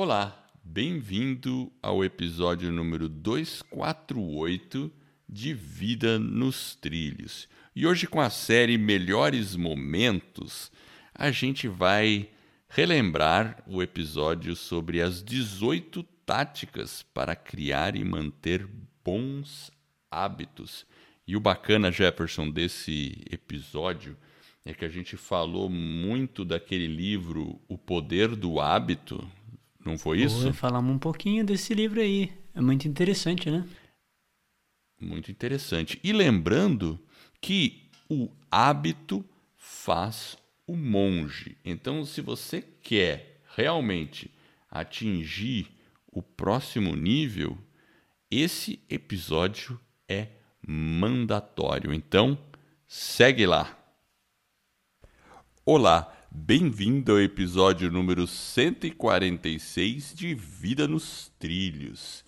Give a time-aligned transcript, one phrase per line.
[0.00, 4.92] Olá, bem-vindo ao episódio número 248
[5.28, 7.48] de Vida nos Trilhos.
[7.74, 10.70] E hoje, com a série Melhores Momentos,
[11.12, 12.28] a gente vai
[12.68, 18.68] relembrar o episódio sobre as 18 táticas para criar e manter
[19.04, 19.68] bons
[20.08, 20.86] hábitos.
[21.26, 24.16] E o bacana, Jefferson, desse episódio
[24.64, 29.28] é que a gente falou muito daquele livro O Poder do Hábito,
[29.88, 30.52] não foi isso?
[30.52, 32.30] Falamos um pouquinho desse livro aí.
[32.54, 33.66] É muito interessante, né?
[35.00, 35.98] Muito interessante.
[36.04, 37.00] E lembrando
[37.40, 39.24] que o hábito
[39.56, 41.56] faz o monge.
[41.64, 44.30] Então, se você quer realmente
[44.70, 45.68] atingir
[46.12, 47.56] o próximo nível,
[48.30, 50.28] esse episódio é
[50.66, 51.94] mandatório.
[51.94, 52.38] Então,
[52.86, 53.74] segue lá.
[55.64, 62.24] Olá, bem-vindo ao episódio número 146 de Vida nos Trilhos.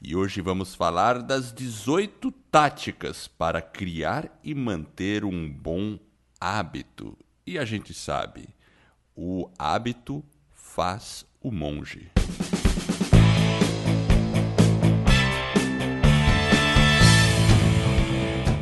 [0.00, 5.98] E hoje vamos falar das 18 táticas para criar e manter um bom
[6.40, 7.16] hábito.
[7.46, 8.48] E a gente sabe,
[9.14, 12.10] o hábito faz o monge.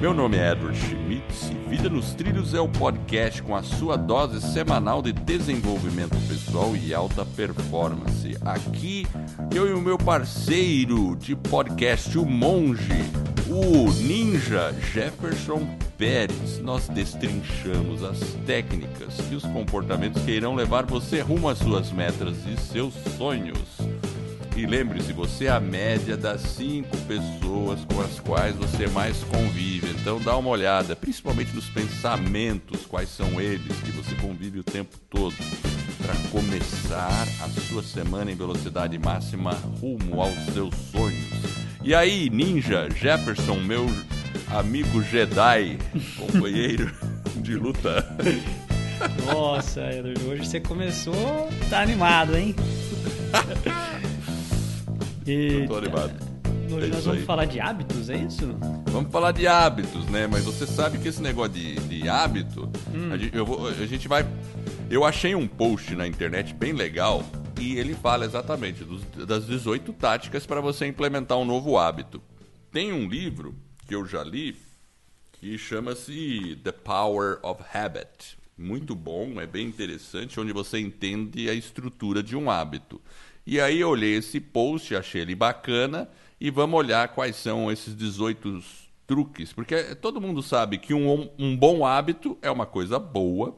[0.00, 1.03] Meu nome é Edward Schmitz e
[1.76, 6.94] Vida nos Trilhos é o podcast com a sua dose semanal de desenvolvimento pessoal e
[6.94, 8.38] alta performance.
[8.42, 9.04] Aqui
[9.52, 13.02] eu e o meu parceiro de podcast, o Monge,
[13.48, 15.66] o Ninja Jefferson
[15.98, 21.90] Pérez, nós destrinchamos as técnicas e os comportamentos que irão levar você rumo às suas
[21.90, 23.58] metas e seus sonhos.
[24.56, 29.90] E lembre-se, você é a média das cinco pessoas com as quais você mais convive.
[30.00, 34.96] Então dá uma olhada, principalmente nos pensamentos, quais são eles que você convive o tempo
[35.10, 35.34] todo,
[36.00, 41.24] para começar a sua semana em velocidade máxima rumo aos seus sonhos.
[41.82, 43.86] E aí, Ninja Jefferson, meu
[44.56, 45.78] amigo Jedi,
[46.16, 46.94] companheiro
[47.36, 48.06] de luta.
[49.26, 49.80] Nossa,
[50.28, 52.54] hoje você começou, tá animado, hein?
[55.26, 56.34] Eu tô animado.
[56.70, 57.24] Hoje É nós vamos aí.
[57.26, 58.56] falar de hábitos, é isso?
[58.86, 60.26] Vamos falar de hábitos, né?
[60.26, 62.70] Mas você sabe que esse negócio de, de hábito,
[63.12, 64.26] a, gente, eu vou- a gente vai.
[64.90, 67.24] Eu achei um post na internet bem legal
[67.60, 72.20] e ele fala exatamente dos- das 18 táticas para você implementar um novo hábito.
[72.72, 73.54] Tem um livro
[73.86, 74.56] que eu já li
[75.32, 78.38] que chama-se The Power of Habit.
[78.56, 83.00] Muito bom, é bem interessante, onde você entende a estrutura de um hábito.
[83.46, 86.08] E aí eu olhei esse post, achei ele bacana
[86.40, 88.62] e vamos olhar quais são esses 18
[89.06, 93.56] truques, porque todo mundo sabe que um, um bom hábito é uma coisa boa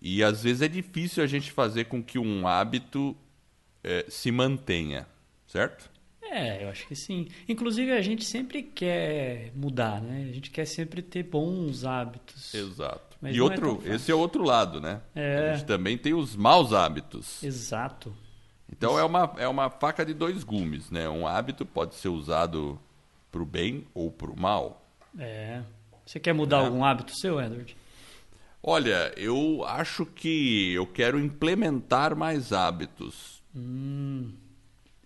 [0.00, 3.16] e às vezes é difícil a gente fazer com que um hábito
[3.82, 5.06] eh, se mantenha,
[5.46, 5.90] certo?
[6.22, 7.28] É, eu acho que sim.
[7.48, 10.26] Inclusive, a gente sempre quer mudar, né?
[10.28, 12.52] A gente quer sempre ter bons hábitos.
[12.52, 13.16] Exato.
[13.20, 13.94] Mas e é outro, fácil.
[13.94, 15.00] esse é outro lado, né?
[15.14, 15.50] É.
[15.50, 17.42] A gente também tem os maus hábitos.
[17.42, 18.14] Exato.
[18.70, 21.08] Então é uma, é uma faca de dois gumes, né?
[21.08, 22.78] Um hábito pode ser usado
[23.30, 24.84] para o bem ou para o mal.
[25.18, 25.62] É.
[26.04, 26.66] Você quer mudar É.
[26.66, 27.76] algum hábito seu, Edward?
[28.62, 33.42] Olha, eu acho que eu quero implementar mais hábitos.
[33.54, 34.32] Hum,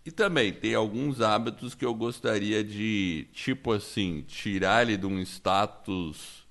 [0.06, 5.20] E também tem alguns hábitos que eu gostaria de, tipo assim, tirar ele de um
[5.20, 6.47] status,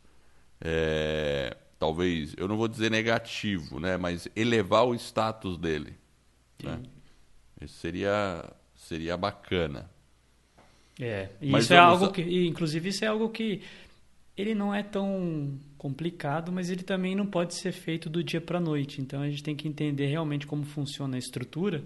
[0.61, 3.97] é, talvez, eu não vou dizer negativo, né?
[3.97, 5.95] Mas elevar o status dele.
[6.63, 6.79] Né?
[7.61, 8.43] Isso seria,
[8.75, 9.89] seria bacana.
[10.99, 11.29] é.
[11.41, 13.61] E Mas isso é algo a- que, inclusive, isso é algo que
[14.37, 18.59] ele não é tão complicado, mas ele também não pode ser feito do dia para
[18.59, 19.01] noite.
[19.01, 21.83] Então a gente tem que entender realmente como funciona a estrutura,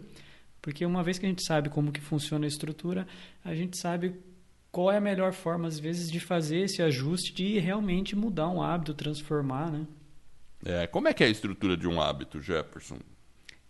[0.61, 3.07] porque uma vez que a gente sabe como que funciona a estrutura,
[3.43, 4.15] a gente sabe
[4.71, 8.61] qual é a melhor forma às vezes de fazer esse ajuste de realmente mudar um
[8.61, 9.87] hábito, transformar, né?
[10.65, 12.97] É, como é que é a estrutura de um hábito, Jefferson?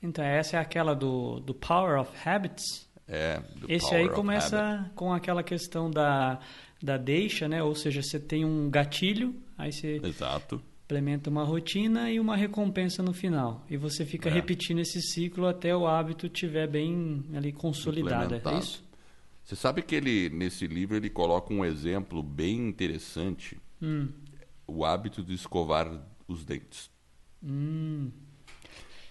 [0.04, 2.88] Então essa é aquela do, do Power of Habits.
[3.08, 4.90] É, do Esse Power aí começa Habit.
[4.96, 6.40] com aquela questão da,
[6.82, 7.64] da deixa, né?
[7.64, 10.62] Ou seja, você tem um gatilho, aí você Exato.
[10.86, 13.66] implementa uma rotina e uma recompensa no final.
[13.70, 14.32] E você fica É.
[14.34, 18.36] repetindo esse ciclo até o hábito estiver bem ali consolidado.
[18.36, 18.84] É isso?
[19.44, 24.08] Você sabe que ele nesse livro ele coloca um exemplo bem interessante, Hum.
[24.66, 26.90] o hábito de escovar os dentes.
[27.44, 28.10] Hum.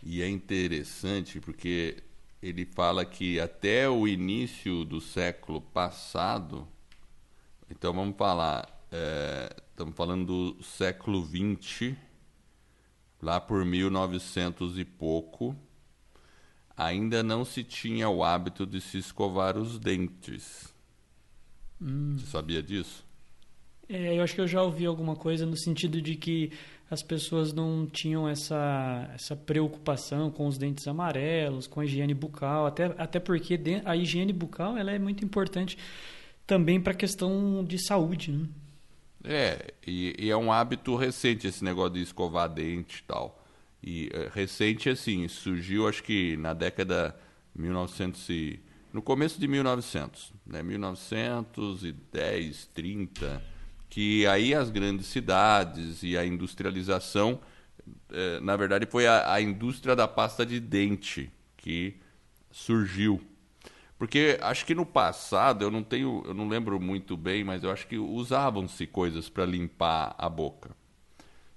[0.02, 2.02] E é interessante porque
[2.42, 6.66] ele fala que até o início do século passado,
[7.70, 11.94] então vamos falar, é, estamos falando do século XX,
[13.22, 15.56] lá por 1900 e pouco,
[16.76, 20.74] ainda não se tinha o hábito de se escovar os dentes.
[21.80, 22.16] Hum.
[22.18, 23.04] Você sabia disso?
[23.88, 26.50] É, eu acho que eu já ouvi alguma coisa no sentido de que
[26.92, 32.66] as pessoas não tinham essa, essa preocupação com os dentes amarelos, com a higiene bucal,
[32.66, 35.78] até, até porque a higiene bucal ela é muito importante
[36.46, 38.30] também para a questão de saúde.
[38.30, 38.46] Né?
[39.24, 43.42] É, e, e, é um hábito recente esse negócio de escovar dente e tal.
[43.82, 47.16] E é, recente, assim, surgiu acho que na década
[47.54, 48.60] 1900 e,
[48.92, 53.51] no começo de 1900, né, 1910, 30
[53.92, 57.38] que aí as grandes cidades e a industrialização,
[58.10, 62.00] eh, na verdade, foi a, a, indústria da pasta de dente que
[62.50, 63.20] surgiu.
[63.98, 67.70] Porque acho que no passado, eu não tenho, eu não lembro muito bem, mas eu
[67.70, 70.70] acho que usavam-se coisas para limpar a boca.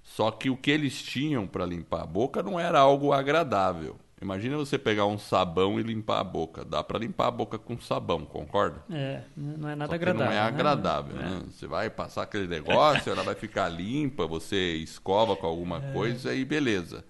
[0.02, 3.96] Só que o que eles tinham para limpar a boca não era algo agradável.
[4.20, 6.64] Imagina você pegar um sabão e limpar a boca.
[6.64, 8.82] Dá para limpar a boca com sabão, concorda?
[8.90, 10.26] É, não é nada agradável.
[10.26, 10.40] Não é né?
[10.40, 11.22] agradável, né?
[11.22, 11.42] né?
[11.50, 15.92] Você vai passar aquele negócio, ela vai ficar limpa, você escova com alguma é.
[15.92, 17.04] coisa e beleza.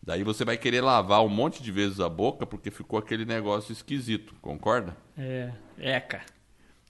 [0.00, 3.72] Daí você vai querer lavar um monte de vezes a boca porque ficou aquele negócio
[3.72, 4.96] esquisito, concorda?
[5.18, 6.22] É, eca.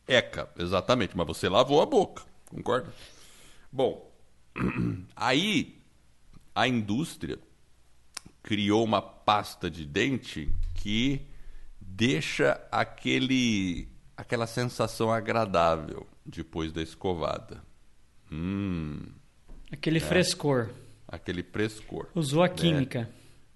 [0.07, 2.93] Eca, exatamente, mas você lavou a boca, concorda?
[3.71, 4.11] Bom,
[5.17, 5.79] aí
[6.55, 7.39] a indústria
[8.43, 11.27] criou uma pasta de dente que
[11.81, 17.63] deixa aquele aquela sensação agradável depois da escovada.
[18.31, 19.01] Hum,
[19.71, 20.01] aquele é.
[20.01, 20.71] frescor.
[21.07, 22.09] Aquele frescor.
[22.15, 22.55] Usou a né?
[22.55, 23.11] química.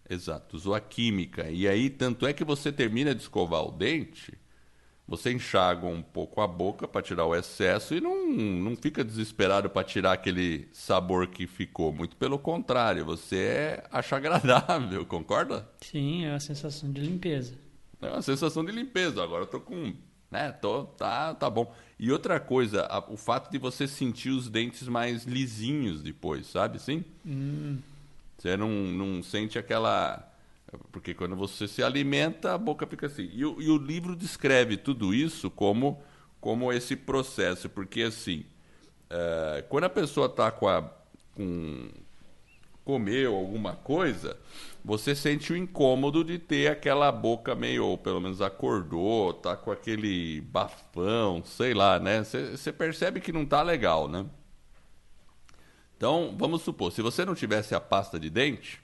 [0.08, 0.14] É.
[0.14, 1.50] Exato, usou a química.
[1.50, 4.32] E aí, tanto é que você termina de escovar o dente,
[5.08, 9.70] você enxaga um pouco a boca para tirar o excesso e não, não fica desesperado
[9.70, 11.92] para tirar aquele sabor que ficou.
[11.92, 15.68] Muito pelo contrário, você acha agradável, concorda?
[15.80, 17.54] Sim, é uma sensação de limpeza.
[18.02, 19.22] É uma sensação de limpeza.
[19.22, 19.94] Agora eu tô com.
[20.28, 21.72] Né, tô, tá, tá bom.
[21.98, 26.80] E outra coisa, a, o fato de você sentir os dentes mais lisinhos depois, sabe?
[26.80, 27.04] Sim?
[27.24, 27.78] Hum.
[28.36, 30.28] Você não, não sente aquela
[30.92, 33.30] porque quando você se alimenta, a boca fica assim.
[33.32, 36.02] E, e o livro descreve tudo isso como,
[36.40, 38.44] como esse processo, porque assim,
[39.10, 40.82] é, quando a pessoa está com a.
[41.34, 41.88] Com,
[42.86, 44.38] comeu alguma coisa,
[44.84, 49.72] você sente o incômodo de ter aquela boca meio, ou pelo menos acordou, tá com
[49.72, 52.22] aquele bafão, sei lá, né?
[52.22, 54.24] Você percebe que não tá legal, né?
[55.96, 58.80] Então, vamos supor, se você não tivesse a pasta de dente,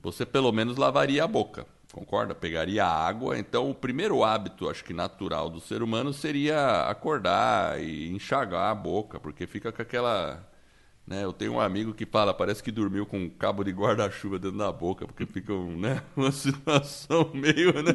[0.00, 2.34] você pelo menos lavaria a boca, concorda?
[2.34, 3.38] Pegaria água.
[3.38, 8.74] Então, o primeiro hábito, acho que natural do ser humano seria acordar e enxagar a
[8.74, 10.48] boca, porque fica com aquela.
[11.06, 11.24] Né?
[11.24, 14.58] Eu tenho um amigo que fala, parece que dormiu com um cabo de guarda-chuva dentro
[14.58, 16.02] da boca, porque fica né?
[16.16, 17.72] uma situação meio.
[17.82, 17.92] Né?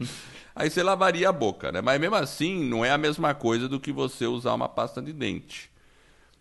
[0.54, 1.80] Aí você lavaria a boca, né?
[1.80, 5.12] Mas mesmo assim, não é a mesma coisa do que você usar uma pasta de
[5.12, 5.70] dente.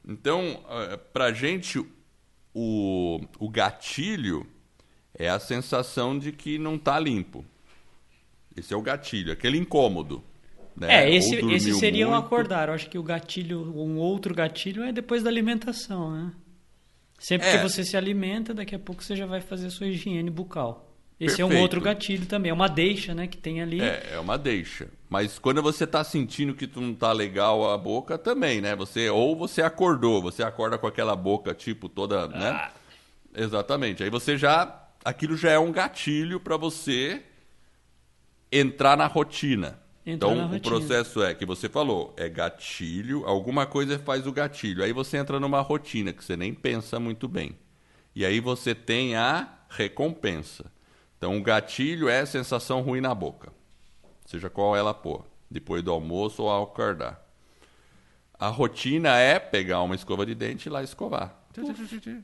[0.06, 1.80] Então, eh, pra gente,
[2.54, 4.46] o, o gatilho
[5.22, 7.46] é a sensação de que não está limpo.
[8.58, 10.24] Esse é o gatilho, aquele incômodo.
[10.76, 11.06] Né?
[11.06, 12.18] É, esse, esse seria muito.
[12.18, 12.70] um acordar.
[12.70, 16.32] Eu acho que o gatilho, um outro gatilho é depois da alimentação, né?
[17.20, 17.58] Sempre é.
[17.58, 20.92] que você se alimenta, daqui a pouco você já vai fazer a sua higiene bucal.
[21.20, 21.54] Esse Perfeito.
[21.54, 23.80] é um outro gatilho também, é uma deixa, né, que tem ali.
[23.80, 24.88] É, é uma deixa.
[25.08, 28.76] Mas quando você está sentindo que tu não tá legal a boca também, né?
[28.76, 32.50] Você ou você acordou, você acorda com aquela boca tipo toda, né?
[32.50, 32.72] ah.
[33.34, 33.44] né?
[33.44, 34.04] Exatamente.
[34.04, 37.24] Aí você já aquilo já é um gatilho para você
[38.52, 39.80] entrar na rotina.
[40.06, 40.62] então, na o rotina.
[40.62, 44.84] processo é que você falou, é gatilho, alguma coisa faz o gatilho.
[44.84, 47.58] Aí você entra numa rotina que você nem pensa muito bem.
[48.16, 50.72] E aí você tem a recompensa.
[51.18, 53.54] Então, o gatilho é a sensação ruim na boca.
[54.26, 57.22] Seja qual ela for, depois do almoço ou ao acordar.
[58.38, 61.41] A rotina é pegar uma escova de dente e ir lá escovar.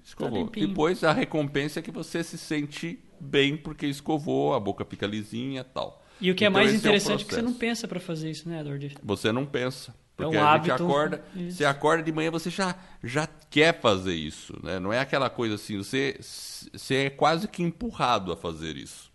[0.03, 0.47] Escovou.
[0.47, 5.05] Tá Depois a recompensa é que você se sente bem porque escovou, a boca fica
[5.05, 6.03] lisinha tal.
[6.19, 7.99] E o que é então, é mais interessante é, é, que você não pensa para
[7.99, 8.97] fazer isso, né, Edward?
[9.03, 9.93] Você não pensa.
[10.15, 11.57] Porque é um a hábito, gente acorda, isso.
[11.57, 14.79] você acorda de manhã, você já, já quer fazer isso, né?
[14.79, 19.11] Não é aquela coisa assim, você, você é quase que empurrado a fazer isso.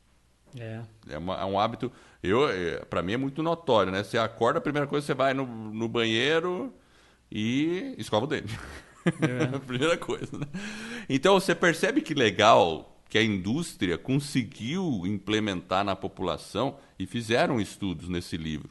[0.56, 0.80] É.
[1.08, 1.90] É, uma, é um hábito,
[2.22, 4.04] eu, é, para mim é muito notório, né?
[4.04, 6.72] Você acorda, a primeira coisa você vai no, no banheiro
[7.28, 8.56] e escova o dente.
[9.06, 9.56] É.
[9.56, 10.46] a primeira coisa, né?
[11.08, 18.08] Então você percebe que legal que a indústria conseguiu implementar na população e fizeram estudos
[18.08, 18.70] nesse livro.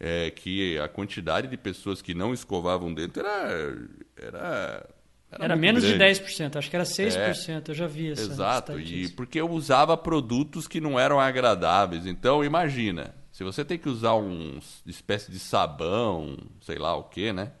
[0.00, 3.78] É, que a quantidade de pessoas que não escovavam dentro era,
[4.16, 4.86] era
[5.30, 5.98] Era, era menos grande.
[5.98, 9.50] de 10%, acho que era 6%, é, eu já vi essa Exato, e porque eu
[9.50, 12.06] usava produtos que não eram agradáveis.
[12.06, 17.32] Então, imagina, se você tem que usar uma espécie de sabão, sei lá o que,
[17.32, 17.52] né?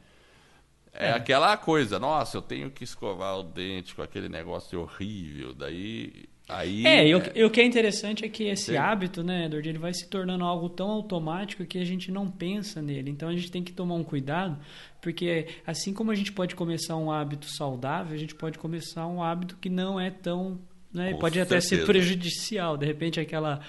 [0.98, 5.54] É, é, aquela coisa, nossa, eu tenho que escovar o dente com aquele negócio horrível,
[5.54, 6.28] daí...
[6.48, 7.44] Aí, é, e o, é...
[7.44, 8.76] o que é interessante é que esse Sim.
[8.78, 12.80] hábito, né, Edward, ele vai se tornando algo tão automático que a gente não pensa
[12.80, 13.10] nele.
[13.10, 14.58] Então a gente tem que tomar um cuidado,
[15.02, 19.22] porque assim como a gente pode começar um hábito saudável, a gente pode começar um
[19.22, 20.58] hábito que não é tão.
[20.90, 21.58] Né, pode certeza.
[21.58, 22.78] até ser prejudicial.
[22.78, 23.60] De repente, aquela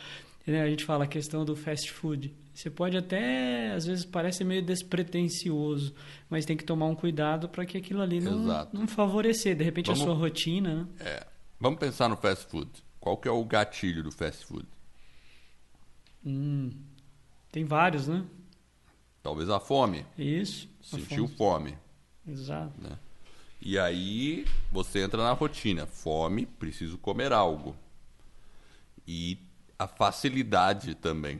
[0.47, 2.33] né, a gente fala a questão do fast food.
[2.59, 5.93] Você pode até, às vezes, parece meio despretensioso,
[6.29, 9.55] mas tem que tomar um cuidado para que aquilo ali não, não favorecer.
[9.55, 10.75] De repente, Vamos, a sua rotina.
[10.75, 10.87] Né?
[10.99, 11.27] É.
[11.57, 12.69] Vamos pensar no fast food.
[12.99, 14.67] Qual que é o gatilho do fast food?
[16.25, 16.71] Hum,
[17.49, 18.25] tem vários, né?
[19.23, 20.05] Talvez a fome.
[20.17, 20.67] Isso.
[20.81, 21.71] Sentiu fome.
[21.71, 21.77] fome.
[22.27, 22.73] Exato.
[22.77, 22.99] Né?
[23.61, 25.85] E aí você entra na rotina.
[25.85, 27.73] Fome, preciso comer algo.
[29.07, 29.37] E
[29.77, 31.39] a facilidade também.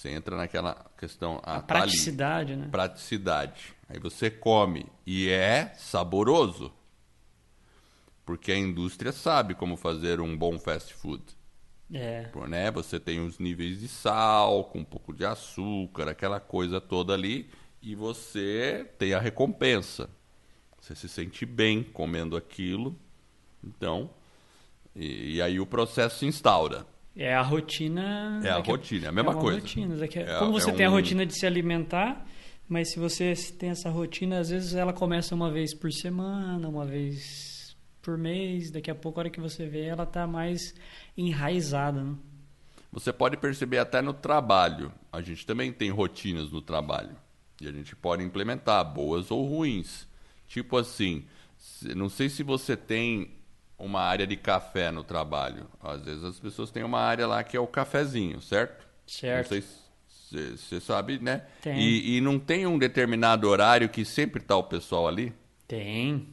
[0.00, 1.42] Você entra naquela questão.
[1.42, 2.62] Ah, a tá praticidade, ali.
[2.62, 2.68] né?
[2.68, 3.74] Praticidade.
[3.86, 6.72] Aí você come e é saboroso.
[8.24, 11.22] Porque a indústria sabe como fazer um bom fast food.
[11.92, 12.22] É.
[12.28, 12.70] Por, né?
[12.70, 17.50] Você tem os níveis de sal, com um pouco de açúcar, aquela coisa toda ali,
[17.82, 20.08] e você tem a recompensa.
[20.80, 22.98] Você se sente bem comendo aquilo.
[23.62, 24.08] Então,
[24.96, 26.86] e, e aí o processo se instaura.
[27.16, 28.40] É a rotina.
[28.44, 29.58] É a rotina, é a mesma é coisa.
[29.60, 30.04] Rotina.
[30.04, 30.90] É, como você é tem um...
[30.90, 32.26] a rotina de se alimentar,
[32.68, 36.86] mas se você tem essa rotina, às vezes ela começa uma vez por semana, uma
[36.86, 40.74] vez por mês, daqui a pouco, a hora que você vê, ela está mais
[41.16, 42.02] enraizada.
[42.02, 42.14] Né?
[42.92, 44.92] Você pode perceber até no trabalho.
[45.12, 47.16] A gente também tem rotinas no trabalho.
[47.60, 50.08] E a gente pode implementar, boas ou ruins.
[50.48, 51.24] Tipo assim,
[51.94, 53.30] não sei se você tem
[53.80, 55.66] uma área de café no trabalho.
[55.82, 58.86] Às vezes as pessoas têm uma área lá que é o cafezinho, certo?
[59.06, 59.54] Certo.
[59.54, 59.80] Não sei
[60.56, 61.42] se você sabe, né?
[61.60, 61.78] Tem.
[61.78, 65.32] E, e não tem um determinado horário que sempre está o pessoal ali?
[65.66, 66.28] Tem.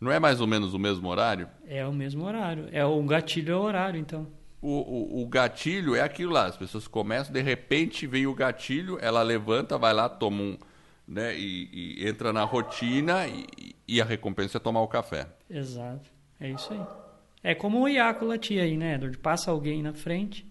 [0.00, 1.48] Não é mais ou menos o mesmo horário?
[1.66, 2.68] É o mesmo horário.
[2.72, 4.26] É o gatilho é o horário, então.
[4.60, 6.46] O, o, o, gatilho é aquilo lá.
[6.46, 10.58] As pessoas começam, de repente vem o gatilho, ela levanta, vai lá, toma um.
[11.06, 15.28] Né, e, e entra na rotina e, e a recompensa é tomar o café.
[15.48, 16.15] Exato.
[16.40, 16.80] É isso aí.
[17.42, 19.18] É como o Iaco aí, né, Edward?
[19.18, 20.46] Passa alguém na frente,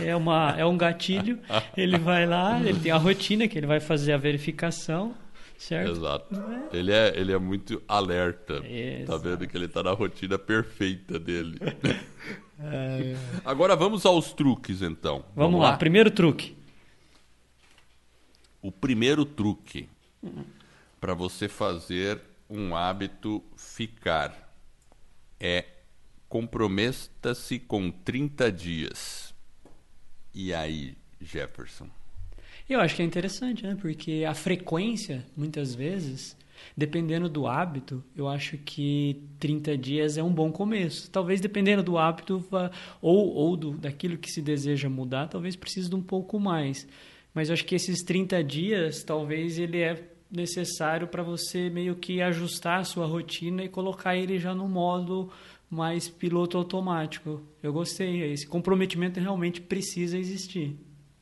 [0.00, 1.38] é, uma, é um gatilho,
[1.76, 5.14] ele vai lá, ele tem a rotina que ele vai fazer a verificação,
[5.56, 5.92] certo?
[5.92, 6.34] Exato.
[6.72, 6.76] É?
[6.76, 8.54] Ele, é, ele é muito alerta.
[8.66, 9.06] Exato.
[9.06, 11.58] Tá vendo que ele tá na rotina perfeita dele.
[12.56, 13.16] É.
[13.44, 15.24] Agora vamos aos truques, então.
[15.34, 15.70] Vamos, vamos lá.
[15.70, 16.56] lá, primeiro truque.
[18.62, 19.88] O primeiro truque
[20.22, 20.44] uhum.
[21.00, 24.43] para você fazer um hábito ficar
[25.44, 25.66] é
[26.26, 29.34] comprometa-se com 30 dias.
[30.34, 31.88] E aí, Jefferson?
[32.66, 33.76] Eu acho que é interessante, né?
[33.78, 36.34] Porque a frequência, muitas vezes,
[36.74, 41.10] dependendo do hábito, eu acho que 30 dias é um bom começo.
[41.10, 42.42] Talvez dependendo do hábito
[43.02, 46.88] ou, ou do, daquilo que se deseja mudar, talvez precise de um pouco mais.
[47.34, 52.20] Mas eu acho que esses 30 dias, talvez ele é necessário para você meio que
[52.20, 55.30] ajustar a sua rotina e colocar ele já no modo
[55.70, 57.42] mais piloto automático.
[57.62, 60.76] Eu gostei, esse comprometimento realmente precisa existir.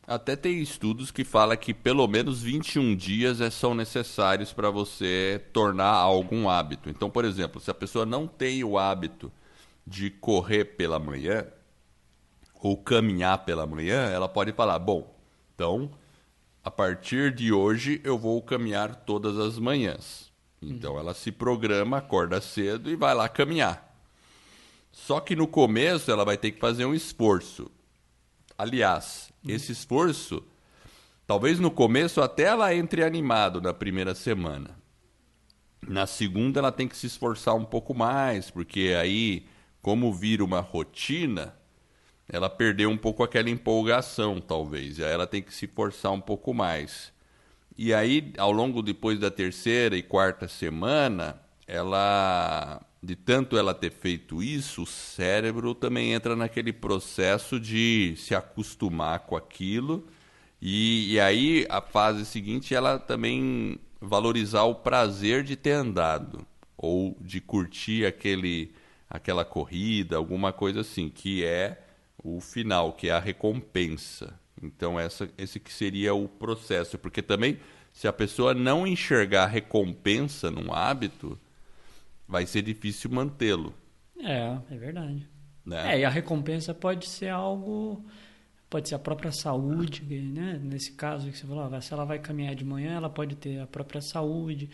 [0.06, 5.40] Até tem estudos que falam que pelo menos 21 dias é, são necessários para você
[5.52, 6.90] tornar algum hábito.
[6.90, 9.30] Então, por exemplo, se a pessoa não tem o hábito
[9.86, 11.46] de correr pela manhã
[12.60, 15.14] ou caminhar pela manhã, ela pode falar: bom,
[15.54, 15.90] então
[16.64, 20.30] a partir de hoje eu vou caminhar todas as manhãs.
[20.60, 23.92] Então ela se programa, acorda cedo e vai lá caminhar.
[24.92, 27.70] Só que no começo ela vai ter que fazer um esforço.
[28.56, 30.44] Aliás, esse esforço,
[31.26, 34.78] talvez no começo até ela entre animado na primeira semana.
[35.88, 39.46] Na segunda ela tem que se esforçar um pouco mais, porque aí,
[39.80, 41.56] como vira uma rotina,
[42.28, 44.98] ela perdeu um pouco aquela empolgação, talvez.
[44.98, 47.12] E aí ela tem que se forçar um pouco mais.
[47.76, 53.90] E aí, ao longo depois da terceira e quarta semana, ela, de tanto ela ter
[53.90, 60.06] feito isso, o cérebro também entra naquele processo de se acostumar com aquilo.
[60.60, 67.16] E, e aí, a fase seguinte, ela também valorizar o prazer de ter andado ou
[67.20, 68.72] de curtir aquele
[69.08, 71.81] aquela corrida, alguma coisa assim, que é
[72.22, 74.38] o final, que é a recompensa.
[74.62, 76.98] Então, essa, esse que seria o processo.
[76.98, 77.58] Porque também,
[77.92, 81.38] se a pessoa não enxergar recompensa num hábito,
[82.26, 83.74] vai ser difícil mantê-lo.
[84.18, 85.28] É, é verdade.
[85.64, 85.94] Né?
[85.94, 88.04] É, e a recompensa pode ser algo,
[88.70, 90.60] pode ser a própria saúde, né?
[90.62, 93.60] Nesse caso que você falou, ah, se ela vai caminhar de manhã, ela pode ter
[93.60, 94.70] a própria saúde,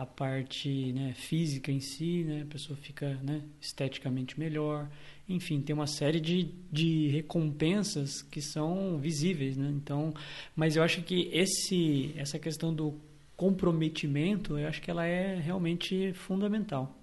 [0.00, 2.40] a parte né, física em si, né?
[2.40, 4.88] A pessoa fica né, esteticamente melhor.
[5.28, 9.68] Enfim, tem uma série de, de recompensas que são visíveis, né?
[9.70, 10.14] Então,
[10.56, 12.98] mas eu acho que esse, essa questão do
[13.36, 16.98] comprometimento, eu acho que ela é realmente fundamental.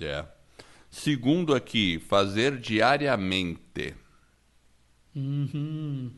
[0.00, 0.24] É.
[0.88, 3.92] Segundo aqui, fazer diariamente.
[5.16, 6.12] Uhum.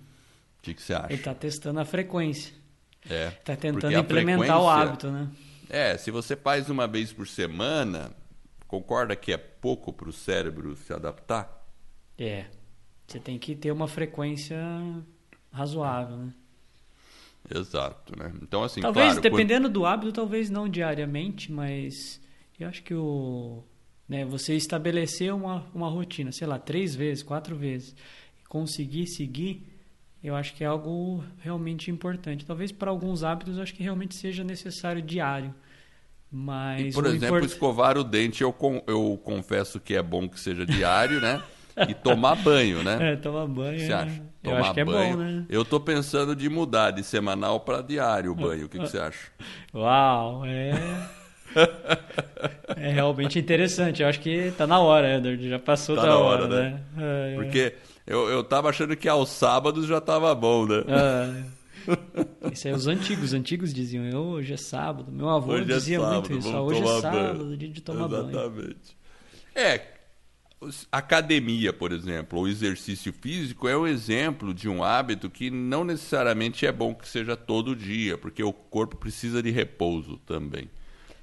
[0.58, 1.06] O que, que você acha?
[1.06, 2.52] Ele está testando a frequência.
[3.08, 3.28] É.
[3.28, 5.30] Está tentando implementar o frequência- hábito, né?
[5.72, 8.14] É, se você faz uma vez por semana,
[8.68, 11.66] concorda que é pouco para o cérebro se adaptar?
[12.18, 12.44] É.
[13.08, 14.58] Você tem que ter uma frequência
[15.50, 16.34] razoável, né?
[17.54, 18.32] Exato, né?
[18.42, 22.20] Então, assim, talvez, claro, quando- dependendo do hábito, talvez não diariamente, mas
[22.60, 23.64] eu acho que o,
[24.06, 27.96] né, você estabelecer uma, uma rotina, sei lá, três vezes, quatro vezes,
[28.48, 29.71] conseguir seguir,
[30.22, 32.44] eu acho que é algo realmente importante.
[32.46, 35.54] Talvez para alguns hábitos, eu acho que realmente seja necessário diário.
[36.30, 38.54] Mas E, por exemplo, import- escovar o dente, eu,
[38.86, 41.42] eu confesso que é bom que seja diário, né?
[41.88, 42.98] E tomar banho, né?
[43.12, 43.78] É, tomar banho.
[43.78, 44.22] Você é- acha?
[44.42, 45.16] Eu Tomar acho que é banho.
[45.16, 45.46] bom, né?
[45.48, 48.66] Eu tô pensando de mudar de semanal para diário o banho.
[48.66, 49.30] O que, que você acha?
[49.74, 50.72] Uau, é.
[52.76, 54.02] é realmente interessante.
[54.02, 55.48] Eu acho que tá na hora, Edward.
[55.48, 56.70] Já passou Tá da na hora, hora, né?
[56.96, 57.32] né?
[57.32, 57.74] É, Porque
[58.06, 60.84] eu, eu tava achando que aos sábados já tava bom, né?
[60.88, 61.62] é.
[62.52, 63.24] Isso aí os antigos.
[63.26, 65.10] Os antigos diziam, eu, hoje é sábado.
[65.10, 66.52] Meu avô Hoje é dizia sábado, muito isso.
[66.52, 68.30] vamos Hoje é sábado, banho." dia de tomar banho.
[68.30, 68.96] Exatamente.
[69.54, 69.92] É,
[70.90, 76.66] academia, por exemplo, ou exercício físico é o exemplo de um hábito que não necessariamente
[76.66, 80.70] é bom que seja todo dia, porque o corpo precisa de repouso também.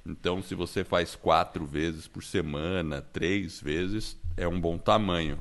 [0.06, 5.38] Então, se você faz quatro vezes por semana, três vezes, é um bom tamanho.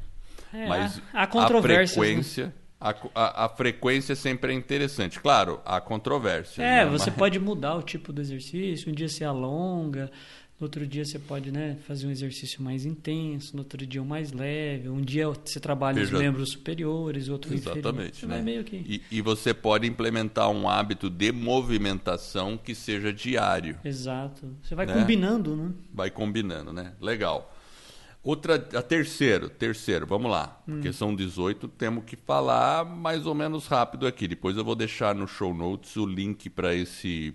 [0.53, 2.03] É, Mas há- há controvérsias, né?
[2.05, 5.19] frequência, a, a- a frequência sempre é interessante.
[5.19, 6.61] Claro, há controvérsia.
[6.63, 6.91] É, né?
[6.91, 8.89] você Mas- pode mudar o tipo do exercício.
[8.89, 10.09] Um dia você alonga,
[10.59, 14.05] no outro dia você pode né, fazer um exercício mais intenso, no outro dia um
[14.05, 14.89] mais leve.
[14.89, 17.77] Um dia você trabalha os membros superiores, outro inferior.
[17.77, 18.41] Exatamente, né?
[18.41, 18.75] meio que...
[18.75, 23.77] E, e você pode implementar um hábito de movimentação que seja diário.
[23.85, 24.53] Exato.
[24.61, 24.93] Você vai Né?
[24.95, 25.71] combinando, né?
[25.93, 26.93] Vai combinando, né?
[26.99, 27.53] Legal.
[28.21, 30.61] Outra, a terceiro, terceiro, vamos lá.
[30.67, 30.73] Hum.
[30.73, 34.27] Porque são 18, temos que falar mais ou menos rápido aqui.
[34.27, 37.33] Depois eu vou deixar no show notes o link para esse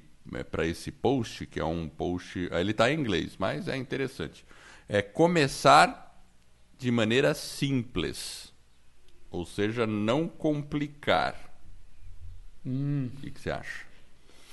[0.50, 4.42] para esse post, que é um post, ah, ele está em inglês, mas é interessante.
[4.88, 6.24] É começar
[6.78, 8.50] de maneira simples.
[9.30, 11.36] Ou seja, não complicar.
[12.64, 13.84] Hum, O que, que você acha?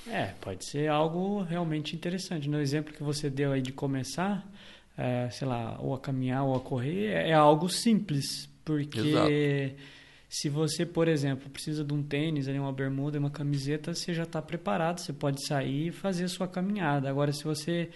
[0.06, 2.48] é, pode ser algo realmente interessante.
[2.48, 4.44] No exemplo que você deu aí de começar,
[4.96, 8.48] é, sei lá, ou a caminhar ou a correr, é, é algo simples.
[8.64, 9.30] Porque Exato.
[10.28, 14.40] se você, por exemplo, precisa de um tênis, uma bermuda, uma camiseta, você já está
[14.40, 17.08] preparado, você pode sair e fazer a sua caminhada.
[17.10, 17.90] Agora, se você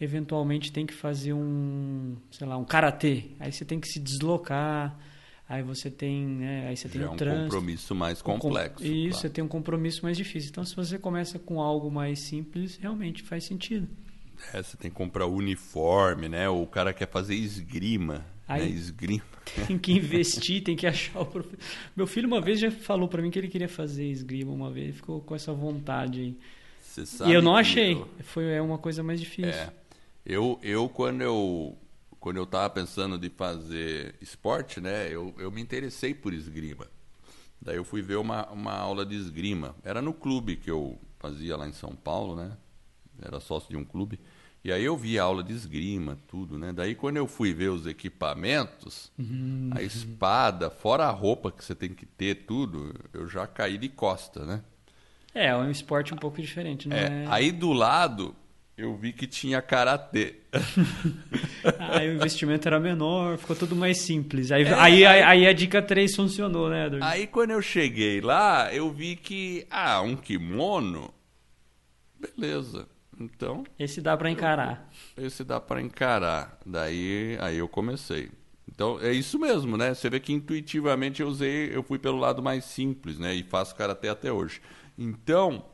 [0.00, 4.98] eventualmente tem que fazer um, sei lá, um karatê, aí você tem que se deslocar,
[5.48, 7.44] aí você tem, né, aí você tem Já é um trânsito.
[7.44, 8.84] compromisso mais Um com- complexo.
[8.84, 9.14] Isso, claro.
[9.14, 10.50] você tem um compromisso mais difícil.
[10.50, 13.88] Então, se você começa com algo mais simples, realmente faz sentido.
[14.52, 16.48] É, você tem que comprar uniforme, né?
[16.48, 18.24] O cara quer fazer esgrima.
[18.48, 18.68] Aí- Né?
[18.76, 19.22] Esgrima.
[19.66, 21.56] Tem que investir, tem que achar o profe...
[21.96, 24.88] Meu filho uma vez já falou pra mim que ele queria fazer esgrima uma vez,
[24.88, 26.38] ele ficou com essa vontade aí.
[26.80, 27.94] Você sabe E eu não achei.
[27.94, 29.50] eu- Foi é uma coisa mais difícil.
[29.52, 29.72] É.
[30.24, 31.76] Eu, eu quando eu
[32.20, 35.08] quando eu tava pensando de fazer esporte, né?
[35.12, 36.86] Eu, eu me interessei por esgrima.
[37.60, 39.74] Daí eu fui ver uma, uma aula de esgrima.
[39.82, 42.52] Era no clube que eu fazia lá em São Paulo, né?
[43.20, 44.20] Era sócio de um clube.
[44.64, 46.72] E aí eu vi a aula de esgrima, tudo, né?
[46.72, 49.70] Daí quando eu fui ver os equipamentos, Uhum.
[49.72, 53.88] a espada, fora a roupa que você tem que ter, tudo, eu já caí de
[53.88, 54.62] costa, né?
[55.34, 57.26] É, é um esporte um pouco diferente, não É, é?
[57.28, 58.36] Aí do lado
[58.76, 60.36] eu vi que tinha karatê.
[61.78, 64.50] Aí o investimento era menor, ficou tudo mais simples.
[64.52, 67.04] Aí, É, aí, aí- aí a dica 3 funcionou, né, Edward?
[67.06, 71.12] Aí quando eu cheguei lá, eu vi que, ah, um kimono,
[72.18, 72.86] beleza.
[73.24, 74.90] Então, Esse dá pra encarar.
[75.16, 76.58] esse dá para encarar.
[76.64, 78.30] Daí, aí eu comecei.
[78.68, 79.94] Então, é isso mesmo, né?
[79.94, 83.34] Você vê que intuitivamente eu usei, eu fui pelo lado mais simples, né?
[83.34, 84.60] E faço karatê até hoje.
[84.98, 85.64] Então,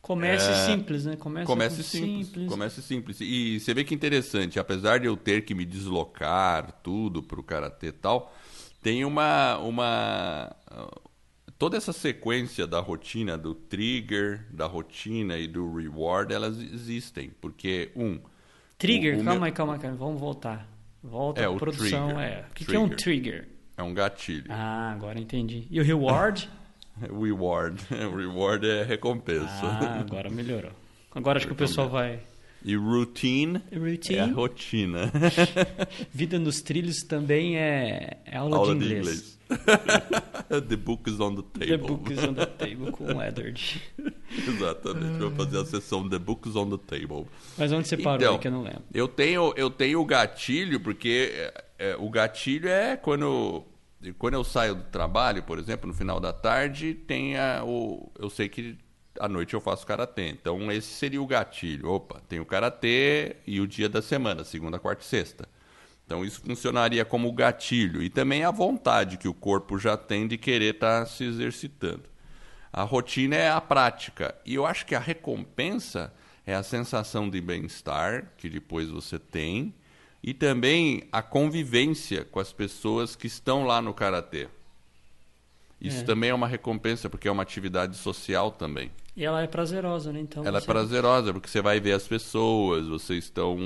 [0.00, 1.16] Comece É, simples, né?
[1.16, 3.18] Comece, Comece com simples, Comece simples.
[3.22, 7.42] E você vê que interessante, apesar de eu ter que me deslocar tudo para o
[7.42, 8.30] karatê e tal,
[8.82, 10.54] tem uma uma
[11.64, 17.90] toda essa sequência da rotina do trigger, da rotina e do reward, elas existem, porque
[17.96, 18.18] um
[18.76, 20.68] Trigger, O- o calma meu- aí, calma calma vamos voltar.
[21.02, 22.08] Volta É, à o produção.
[22.08, 22.22] trigger.
[22.28, 22.44] É.
[22.50, 23.48] O que, que é um trigger?
[23.78, 24.44] É um gatilho.
[24.50, 25.66] Ah, agora entendi.
[25.70, 26.50] E o reward?
[27.00, 27.82] Reward.
[27.88, 29.48] Reward é recompensa.
[29.62, 30.72] ah, agora melhorou.
[31.14, 32.20] Agora acho que o pessoal vai.
[32.64, 34.18] E routine, Routine.
[34.18, 35.12] é a rotina.
[36.12, 39.06] Vida nos trilhos também é, é aula, Aula de de inglês.
[39.06, 39.34] inglês.
[40.68, 41.66] the book is on the table.
[41.68, 43.82] The book is on the table com o Edward.
[44.48, 45.18] Exatamente.
[45.18, 47.26] Vou fazer a sessão The book is on the table.
[47.58, 48.82] Mas onde você parou Então, que eu não lembro?
[48.92, 53.62] Eu tenho, eu tenho o gatilho, porque é, é, o gatilho é quando,
[54.18, 58.30] quando eu saio do trabalho, por exemplo, no final da tarde, tem a, o, eu
[58.30, 58.76] sei que
[59.18, 60.28] à noite eu faço karatê.
[60.28, 61.90] Então esse seria o gatilho.
[61.90, 65.48] Opa, tem o karatê e o dia da semana, segunda, quarta e sexta.
[66.06, 70.36] Então isso funcionaria como gatilho e também a vontade que o corpo já tem de
[70.36, 72.02] querer estar se exercitando.
[72.72, 76.12] A rotina é a prática e eu acho que a recompensa
[76.46, 79.72] é a sensação de bem-estar que depois você tem
[80.22, 84.48] e também a convivência com as pessoas que estão lá no karatê.
[85.80, 86.04] Isso É.
[86.04, 88.90] também é uma recompensa porque é uma atividade social também.
[89.16, 90.20] E ela é prazerosa, né?
[90.20, 93.56] Então Ela é você- prazerosa, porque você vai ver as pessoas, vocês estão,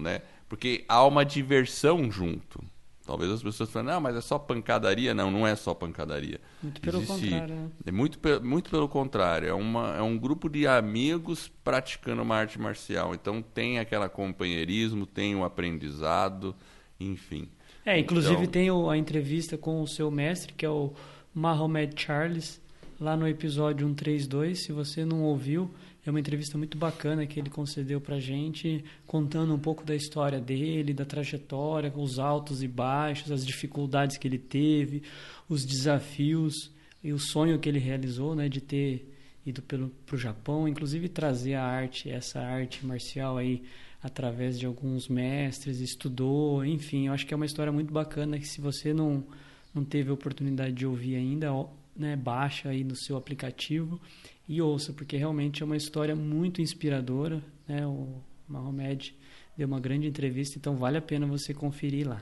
[0.00, 0.20] né?
[0.48, 2.62] Porque há uma diversão junto.
[3.06, 5.12] Talvez as pessoas falem, não, mas é só pancadaria.
[5.14, 6.38] Não, não é só pancadaria.
[6.62, 7.70] Muito pelo contrário, né?
[7.86, 9.48] É muito, muito pelo contrário.
[9.48, 13.12] É, uma, é um grupo de amigos praticando uma arte marcial.
[13.14, 16.54] Então tem aquele companheirismo, tem o aprendizado,
[17.00, 17.48] enfim.
[17.84, 20.92] É, inclusive Então- tem o- a entrevista com o seu mestre, que é o
[21.34, 22.60] Mahomet Charles,
[23.00, 24.64] lá no episódio 132.
[24.64, 25.70] Se você não ouviu,
[26.04, 30.38] é uma entrevista muito bacana que ele concedeu pra gente, contando um pouco da história
[30.38, 35.02] dele, da trajetória, os altos e baixos, as dificuldades que ele teve,
[35.48, 36.70] os desafios
[37.02, 39.10] e o sonho que ele realizou, né, de ter
[39.46, 43.62] ido pelo pro Japão, inclusive trazer a arte, essa arte marcial aí
[44.02, 48.46] através de alguns mestres, estudou, enfim, eu acho que é uma história muito bacana que
[48.46, 49.24] se você não
[49.72, 51.52] não teve a oportunidade de ouvir ainda,
[52.00, 54.00] né, baixa aí no seu aplicativo
[54.48, 57.86] e ouça, porque realmente é uma história muito inspiradora, né?
[57.86, 59.14] O Mahomed
[59.56, 62.20] deu uma grande entrevista, então vale a pena você conferir lá.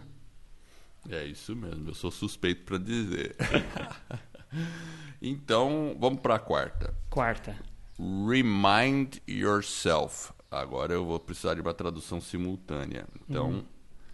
[1.09, 3.37] É isso mesmo, eu sou suspeito para dizer.
[5.23, 6.95] então, vamos para a quarta.
[7.09, 7.57] Quarta.
[7.99, 10.33] Remind yourself.
[10.51, 13.07] Agora eu vou precisar de uma tradução simultânea.
[13.29, 13.65] Então,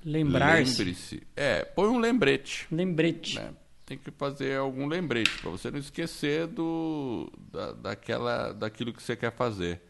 [0.05, 0.79] Lembrar-se.
[0.79, 1.23] lembre-se.
[1.35, 2.67] É, põe um lembrete.
[2.71, 3.37] Lembrete.
[3.37, 3.55] né?
[3.87, 9.15] Tem que fazer algum lembrete para você não esquecer do da, daquela daquilo que você
[9.15, 9.83] quer fazer.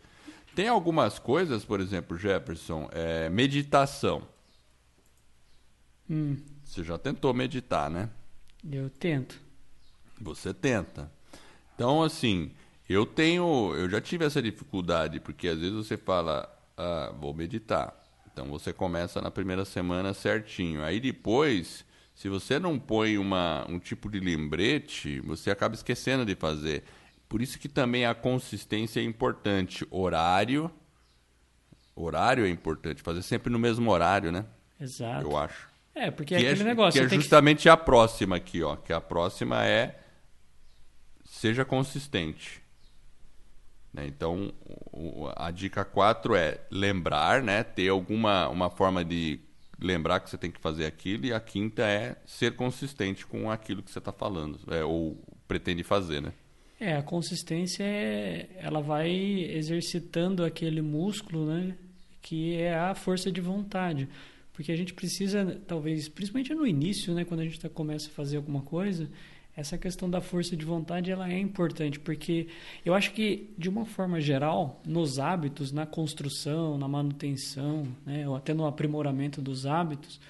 [0.54, 4.26] Tem algumas coisas, por exemplo, Jefferson, é, meditação.
[6.08, 8.10] Hum, Você já tentou meditar, né?
[8.70, 9.40] eu tento.
[10.20, 11.10] Você tenta.
[11.74, 12.52] Então, assim,
[12.88, 13.74] eu tenho.
[13.74, 17.94] Eu já tive essa dificuldade, porque às vezes você fala, ah, vou meditar.
[18.32, 20.82] Então você começa na primeira semana certinho.
[20.82, 26.34] Aí depois, se você não põe uma, um tipo de lembrete, você acaba esquecendo de
[26.34, 26.84] fazer.
[27.28, 29.86] Por isso que também a consistência é importante.
[29.90, 30.70] Horário.
[31.96, 33.02] Horário é importante.
[33.02, 34.44] Fazer sempre no mesmo horário, né?
[34.80, 35.26] Exato.
[35.26, 35.68] Eu acho.
[35.94, 37.00] É, porque é Que aquele é, negócio.
[37.00, 38.76] que é tem que- justamente a próxima aqui, ó.
[38.76, 39.98] Que a próxima é
[41.24, 42.62] seja consistente.
[43.92, 44.06] Né?
[44.06, 44.52] Então,
[45.36, 47.62] a dica 4 é lembrar, né?
[47.62, 49.40] Ter alguma uma forma de
[49.80, 51.26] lembrar que você tem que fazer aquilo.
[51.26, 54.58] E a quinta é ser consistente com aquilo que você está falando.
[54.70, 56.32] é, ou pretende fazer, né?
[56.80, 61.76] É, a consistência é, ela vai exercitando aquele músculo, né,
[62.20, 64.08] que é a força de vontade,
[64.52, 68.12] porque a gente precisa, talvez, principalmente no início, né, quando a gente tá, começa a
[68.12, 69.08] fazer alguma coisa,
[69.56, 72.48] essa questão da força de vontade ela é importante, porque
[72.84, 78.34] eu acho que de uma forma geral, nos hábitos, na construção, na manutenção, né, ou
[78.34, 80.20] até no aprimoramento dos hábitos,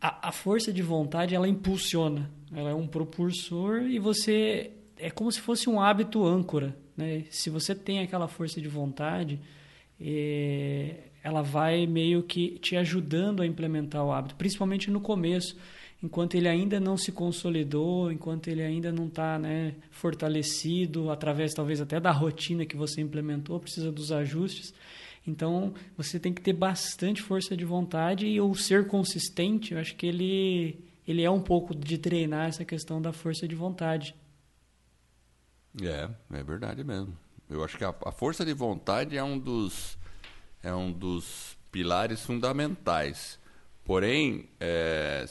[0.00, 5.30] a, a força de vontade ela impulsiona, ela é um propulsor e você é como
[5.32, 7.24] se fosse um hábito âncora, né?
[7.30, 9.40] Se você tem aquela força de vontade,
[10.00, 15.56] eh, ela vai meio que te ajudando a implementar o hábito, principalmente no começo,
[16.04, 21.80] enquanto ele ainda não se consolidou, enquanto ele ainda não está né, fortalecido, através talvez
[21.80, 24.74] até da rotina que você implementou, precisa dos ajustes.
[25.26, 29.96] Então, você tem que ter bastante força de vontade e o ser consistente, eu acho
[29.96, 34.14] que ele, ele é um pouco de treinar essa questão da força de vontade.
[35.82, 37.16] É, é verdade mesmo.
[37.48, 39.98] Eu acho que a, a força de vontade é um dos
[40.62, 43.38] é um dos pilares fundamentais.
[43.84, 45.26] Porém, é,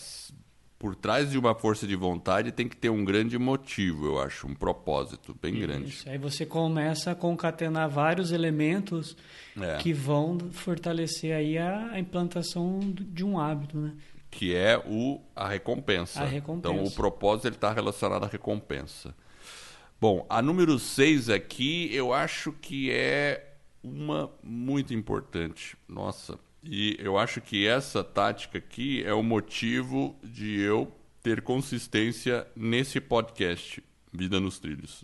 [0.84, 4.46] por trás de uma força de vontade tem que ter um grande motivo, eu acho,
[4.46, 5.62] um propósito bem Isso.
[5.62, 6.04] grande.
[6.08, 9.16] Aí você começa a concatenar vários elementos
[9.58, 9.78] É.
[9.78, 13.94] que vão fortalecer aí a, implantação de um hábito, né?
[14.30, 16.22] que é o a recompensa.
[16.22, 16.76] A recompensa.
[16.76, 19.16] Então o propósito está relacionado à recompensa.
[20.02, 25.78] Bom, a número 6 aqui eu acho que é uma muito importante.
[25.88, 32.48] Nossa, e eu acho que essa tática aqui é o motivo de eu ter consistência
[32.56, 35.04] nesse podcast Vida nos Trilhos.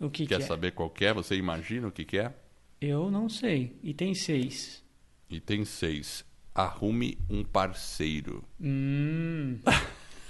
[0.00, 0.46] O que, Quer que é?
[0.46, 1.14] saber qual que é?
[1.14, 2.32] Você imagina o que, que é?
[2.80, 3.76] Eu não sei.
[3.82, 4.82] E tem seis.
[5.30, 6.24] E tem seis.
[6.54, 8.44] Arrume um parceiro.
[8.60, 9.58] Hum.
[9.64, 9.72] Isso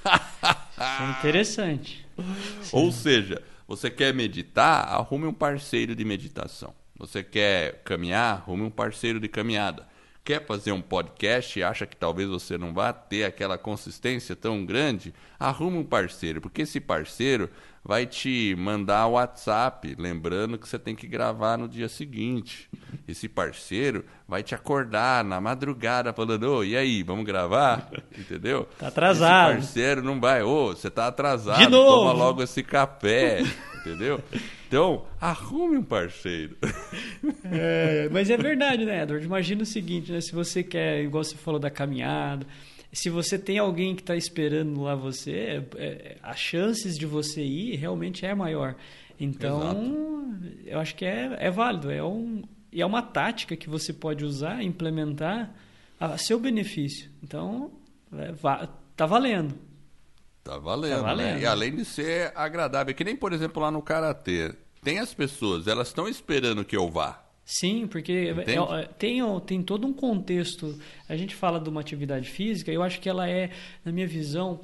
[1.03, 2.07] é interessante.
[2.71, 6.75] Ou seja, você quer meditar, arrume um parceiro de meditação.
[6.99, 9.89] Você quer caminhar, arrume um parceiro de caminhada.
[10.25, 14.65] Quer fazer um podcast e acha que talvez você não vá ter aquela consistência tão
[14.65, 15.13] grande?
[15.37, 17.51] Arrume um parceiro, porque esse parceiro
[17.85, 22.69] vai te mandar o WhatsApp, lembrando que você tem que gravar no dia seguinte.
[23.09, 27.91] Esse parceiro vai te acordar na madrugada falando: Ô, e aí, vamos gravar?
[28.17, 28.69] Entendeu?
[28.79, 29.53] Tá atrasado.
[29.59, 32.01] Esse parceiro não vai, ô, você tá atrasado, De novo.
[32.09, 33.43] toma logo esse café,
[33.81, 34.21] entendeu?
[34.69, 36.57] Então, arrume um parceiro.
[37.45, 39.25] É, mas é verdade, né, Edward?
[39.27, 40.21] Imagina o seguinte, né?
[40.21, 42.47] Se você quer, igual você falou da caminhada,
[42.93, 47.43] se você tem alguém que está esperando lá você, é, é, as chances de você
[47.43, 48.75] ir realmente é maior.
[49.19, 51.91] Então, eu acho que é, é válido.
[51.91, 55.55] É um, e é uma tática que você pode usar, implementar
[56.01, 57.11] a seu benefício.
[57.23, 57.71] Então,
[58.13, 59.55] é, va- tá valendo.
[60.43, 61.35] Tá valendo, Tá valendo.
[61.37, 61.41] né?
[61.43, 65.69] E além de ser agradável, que nem, por exemplo, lá no Karatê, tem as pessoas,
[65.69, 67.22] elas estão esperando que eu vá.
[67.59, 70.79] Sim, porque é- é- tem, tem todo um contexto.
[71.09, 73.51] A gente fala de uma atividade física, eu acho que ela é,
[73.85, 74.61] na minha visão,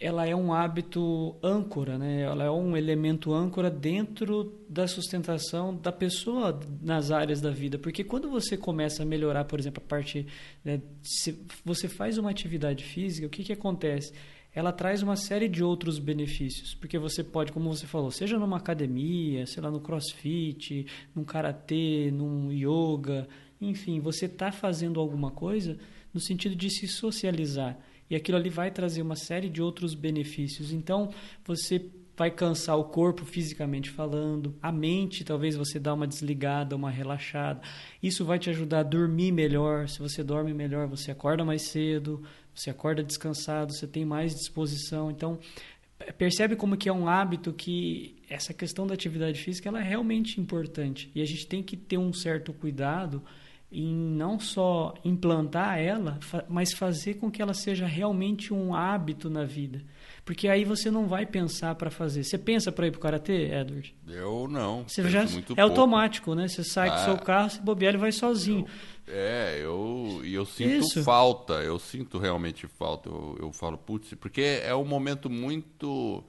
[0.00, 2.22] ela é um hábito âncora, né?
[2.22, 7.78] Ela é um elemento âncora dentro da sustentação da pessoa nas áreas da vida.
[7.78, 10.26] Porque quando você começa a melhorar, por exemplo, a parte.
[10.64, 14.12] né, se você faz uma atividade física, o que, que acontece?
[14.54, 16.74] Ela traz uma série de outros benefícios.
[16.74, 22.10] Porque você pode, como você falou, seja numa academia, sei lá, no crossfit, num karatê,
[22.12, 23.26] num yoga,
[23.60, 25.78] enfim, você está fazendo alguma coisa
[26.12, 27.78] no sentido de se socializar.
[28.10, 30.72] E aquilo ali vai trazer uma série de outros benefícios.
[30.72, 31.10] Então,
[31.44, 36.90] você vai cansar o corpo fisicamente falando, a mente, talvez você dá uma desligada, uma
[36.90, 37.60] relaxada.
[38.02, 39.88] Isso vai te ajudar a dormir melhor.
[39.88, 42.22] Se você dorme melhor, você acorda mais cedo,
[42.54, 45.10] você acorda descansado, você tem mais disposição.
[45.10, 45.38] Então,
[46.18, 50.40] percebe como que é um hábito que essa questão da atividade física ela é realmente
[50.40, 51.10] importante.
[51.14, 53.22] E a gente tem que ter um certo cuidado
[53.70, 59.44] em não só implantar ela, mas fazer com que ela seja realmente um hábito na
[59.44, 59.82] vida.
[60.24, 62.22] Porque aí você não vai pensar para fazer.
[62.22, 63.92] Você pensa para ir para o karatê, Edward?
[64.06, 64.84] Eu não.
[64.86, 65.60] Você já é pouco.
[65.60, 66.46] automático, né?
[66.46, 67.04] Você sai com o Ah.
[67.04, 68.64] seu carro, se bobear, ele vai sozinho.
[69.06, 71.02] É, eu, e eu sinto Isso.
[71.02, 73.08] falta, eu sinto realmente falta.
[73.08, 76.22] Eu, eu falo, putz, porque é um momento muito.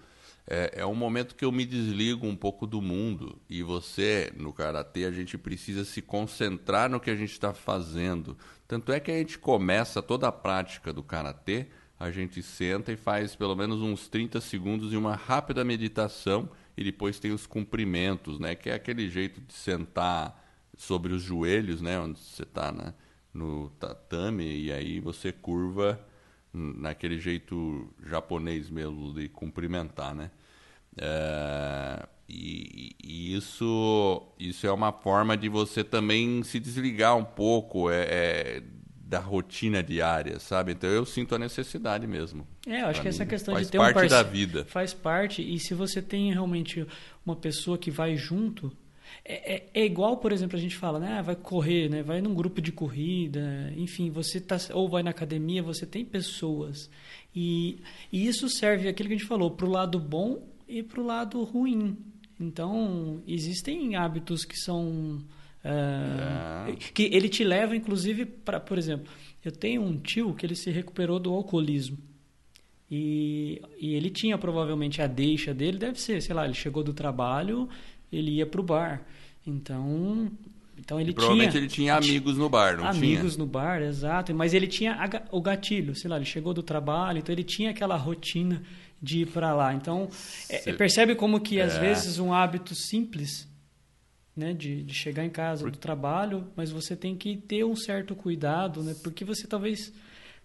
[0.45, 3.39] É, é um momento que eu me desligo um pouco do mundo.
[3.47, 8.35] E você, no karatê, a gente precisa se concentrar no que a gente está fazendo.
[8.67, 11.67] Tanto é que a gente começa toda a prática do karatê,
[12.03, 16.49] a gente senta e faz pelo menos uns 30 segundos de uma rápida meditação.
[16.75, 18.55] E depois tem os cumprimentos, né?
[18.55, 20.43] Que é aquele jeito de sentar
[20.77, 22.93] sobre os joelhos, né, onde você está né,
[23.33, 25.99] no tatame e aí você curva
[26.53, 30.29] naquele jeito japonês mesmo de cumprimentar, né?
[30.95, 37.89] É, e, e isso isso é uma forma de você também se desligar um pouco
[37.89, 38.63] é, é,
[39.13, 40.71] da rotina diária, sabe?
[40.71, 42.47] Então eu sinto a necessidade mesmo.
[42.65, 44.65] É, eu acho que essa mim, questão faz de ter um parte da vida.
[44.65, 46.83] Faz parte, e se você tem realmente
[47.23, 48.75] uma pessoa que vai junto,
[49.23, 51.17] é, é- é igual, por exemplo, a gente fala, né?
[51.19, 52.01] ah, vai correr, né?
[52.01, 56.89] Vai num grupo de corrida, enfim, você tá ou vai na academia, você tem pessoas.
[57.35, 60.99] E, e isso serve aquilo que a gente falou, para o lado bom e para
[60.99, 61.95] o lado ruim.
[62.39, 65.23] Então, existem hábitos que são
[65.63, 66.73] ah, É.
[66.75, 69.07] que ele te leva, inclusive, para, por exemplo,
[69.43, 71.97] eu tenho um tio que ele se recuperou do alcoolismo.
[72.91, 76.93] E, e ele tinha provavelmente a deixa dele, deve ser, sei lá, ele chegou do
[76.93, 77.67] trabalho,
[78.11, 79.01] ele ia pro bar.
[79.47, 80.31] Então,
[80.77, 83.45] então ele E provavelmente tinha ele tinha amigos no bar, não amigos tinha?
[83.45, 84.33] no bar, exato.
[84.35, 87.71] Mas ele tinha a o gatilho, sei lá, ele chegou do trabalho, então ele tinha
[87.71, 88.61] aquela rotina
[89.01, 89.73] de ir para lá.
[89.73, 90.03] Então,
[90.47, 91.79] é- Cê- percebe como que às É.
[91.79, 93.49] vezes um hábito simples,
[94.35, 98.15] né, de, de chegar em casa do trabalho, mas você tem que ter um certo
[98.15, 99.93] cuidado, né, porque você talvez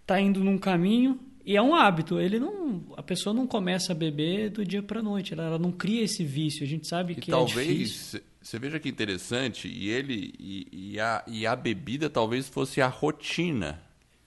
[0.01, 2.21] está indo num caminho E é um hábito.
[2.21, 5.33] Ele não, a pessoa não começa a beber do dia para noite.
[5.33, 6.63] Ela, ela, não cria esse vício.
[6.63, 11.01] A gente sabe que e é talvez você veja que interessante e ele e, e,
[11.01, 13.83] a, e a bebida talvez fosse a rotina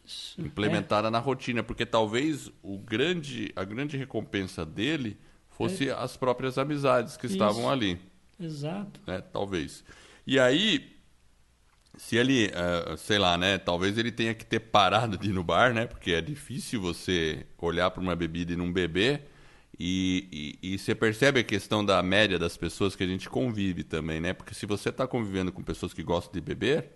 [0.05, 1.11] Isso, implementada é.
[1.11, 5.17] na rotina, porque talvez o grande a grande recompensa dele
[5.49, 5.93] fosse é.
[5.93, 7.35] as próprias amizades que Isso.
[7.35, 7.99] estavam ali.
[8.41, 8.99] Exato.
[9.05, 9.21] Né?
[9.21, 9.83] Talvez.
[10.25, 10.91] E aí
[11.97, 13.57] se ele, uh, sei lá, né?
[13.57, 15.85] Talvez ele tenha que ter parado de ir no bar, né?
[15.85, 19.29] Porque é difícil você olhar para uma bebida e não beber.
[19.77, 23.83] E, e, e, você percebe a questão da média das pessoas que a gente convive
[23.83, 24.33] também, né?
[24.33, 26.91] Porque se você está convivendo com pessoas que gostam de beber,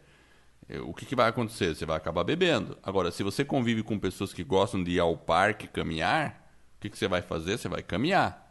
[0.69, 1.75] eh, o que, que, vai acontecer?
[1.75, 2.77] Você vai acabar bebendo.
[2.83, 6.89] Agora, se você convive com pessoas que gostam de ir ao parque caminhar, o que,
[6.89, 7.57] que você vai fazer?
[7.57, 8.44] Você vai caminhar.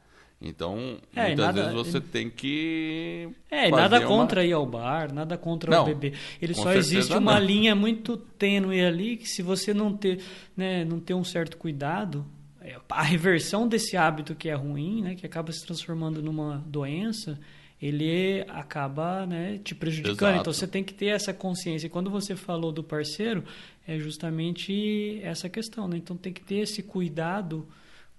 [0.47, 3.31] Então, é, muitas nada, vezes você tem que.
[3.51, 4.07] É, nada uma...
[4.07, 6.13] contra ir ao bar, nada contra não, o bebê.
[6.41, 7.47] Ele só existe uma não.
[7.47, 10.21] linha muito tênue ali que se você não ter,
[10.55, 12.27] né, não ter um certo cuidado,
[12.61, 17.41] é, a reversão desse hábito que é ruim, né, que acaba se transformando numa doença,
[17.81, 20.29] ele acaba né, te prejudicando.
[20.29, 20.41] Exato.
[20.41, 21.87] Então você tem que ter essa consciência.
[21.87, 23.43] E quando você falou do parceiro,
[23.89, 25.89] é justamente essa questão.
[25.89, 25.97] Né?
[25.97, 27.67] Então tem que ter esse cuidado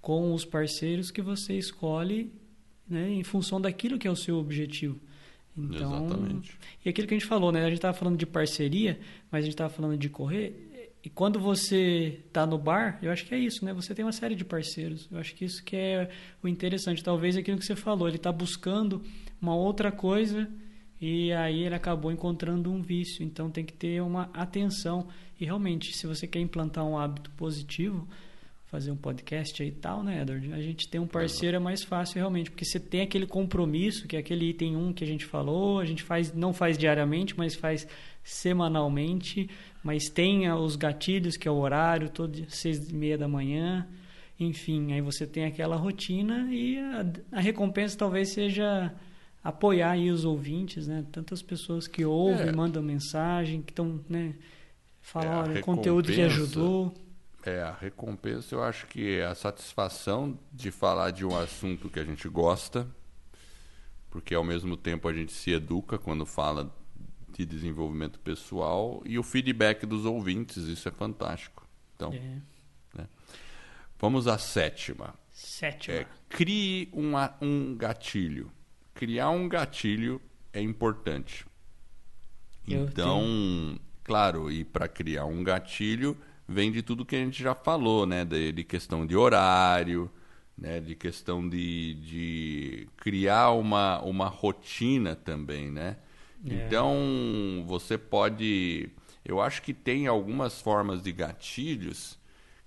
[0.06, 2.32] com os parceiros que você escolhe
[2.88, 5.00] né, em função daquilo que é o seu objetivo.
[5.58, 6.60] Então, Exatamente.
[6.86, 7.62] E aquilo que a gente falou, né?
[7.62, 9.00] A gente estava falando de parceria,
[9.32, 10.92] mas a gente estava falando de correr.
[11.04, 13.74] E quando você está no bar, eu acho que é isso, né?
[13.74, 15.10] Você tem uma série de parceiros.
[15.12, 16.12] Eu acho que isso que é
[16.44, 17.04] o interessante.
[17.04, 19.02] Talvez aquilo que você falou, ele está buscando
[19.42, 20.48] uma outra coisa
[21.02, 23.24] e aí ele acabou encontrando um vício.
[23.24, 25.08] Então tem que ter uma atenção.
[25.40, 28.08] E realmente, se você quer implantar um hábito positivo,
[28.76, 30.52] fazer um podcast aí e tal, né, Edward?
[30.52, 34.18] A gente tem um parceiro é mais fácil realmente, porque você tem aquele compromisso, que
[34.18, 37.56] é aquele item 1 que a gente falou, a gente faz não faz diariamente, mas
[37.56, 37.88] faz
[38.22, 39.50] semanalmente,
[39.82, 43.88] mas tem os gatilhos, que é o horário, todo seis e meia da manhã,
[44.38, 48.94] enfim, aí você tem aquela rotina e a, a recompensa talvez seja
[49.42, 51.06] apoiar aí os ouvintes, né?
[51.14, 52.52] Tantas pessoas que ouvem, é.
[52.52, 54.34] mandam mensagem, que estão, né?
[55.00, 56.94] Falam, é, conteúdo que ajudou.
[57.46, 62.00] É, a recompensa eu acho que é a satisfação de falar de um assunto que
[62.00, 62.88] a gente gosta,
[64.10, 66.76] porque ao mesmo tempo a gente se educa quando fala
[67.30, 71.68] de desenvolvimento pessoal e o feedback dos ouvintes, isso é fantástico.
[71.96, 72.42] Então, é.
[72.98, 73.08] né?
[74.00, 75.14] vamos à sétima.
[75.32, 75.98] Sétima.
[76.00, 78.52] É, crie uma, um gatilho.
[78.96, 80.20] Criar um gatilho
[80.52, 81.46] é importante.
[82.68, 83.80] Eu então, tenho...
[84.04, 88.26] claro, e para criar um gatilho vem de tudo que a gente já falou, né?
[88.26, 90.10] De, de questão de horário,
[90.58, 90.80] né?
[90.80, 95.98] De questão de, de criar uma, uma rotina também, né?
[96.48, 96.54] É.
[96.54, 98.90] Então, você pode...
[99.24, 102.20] Eu acho que tem algumas formas de gatilhos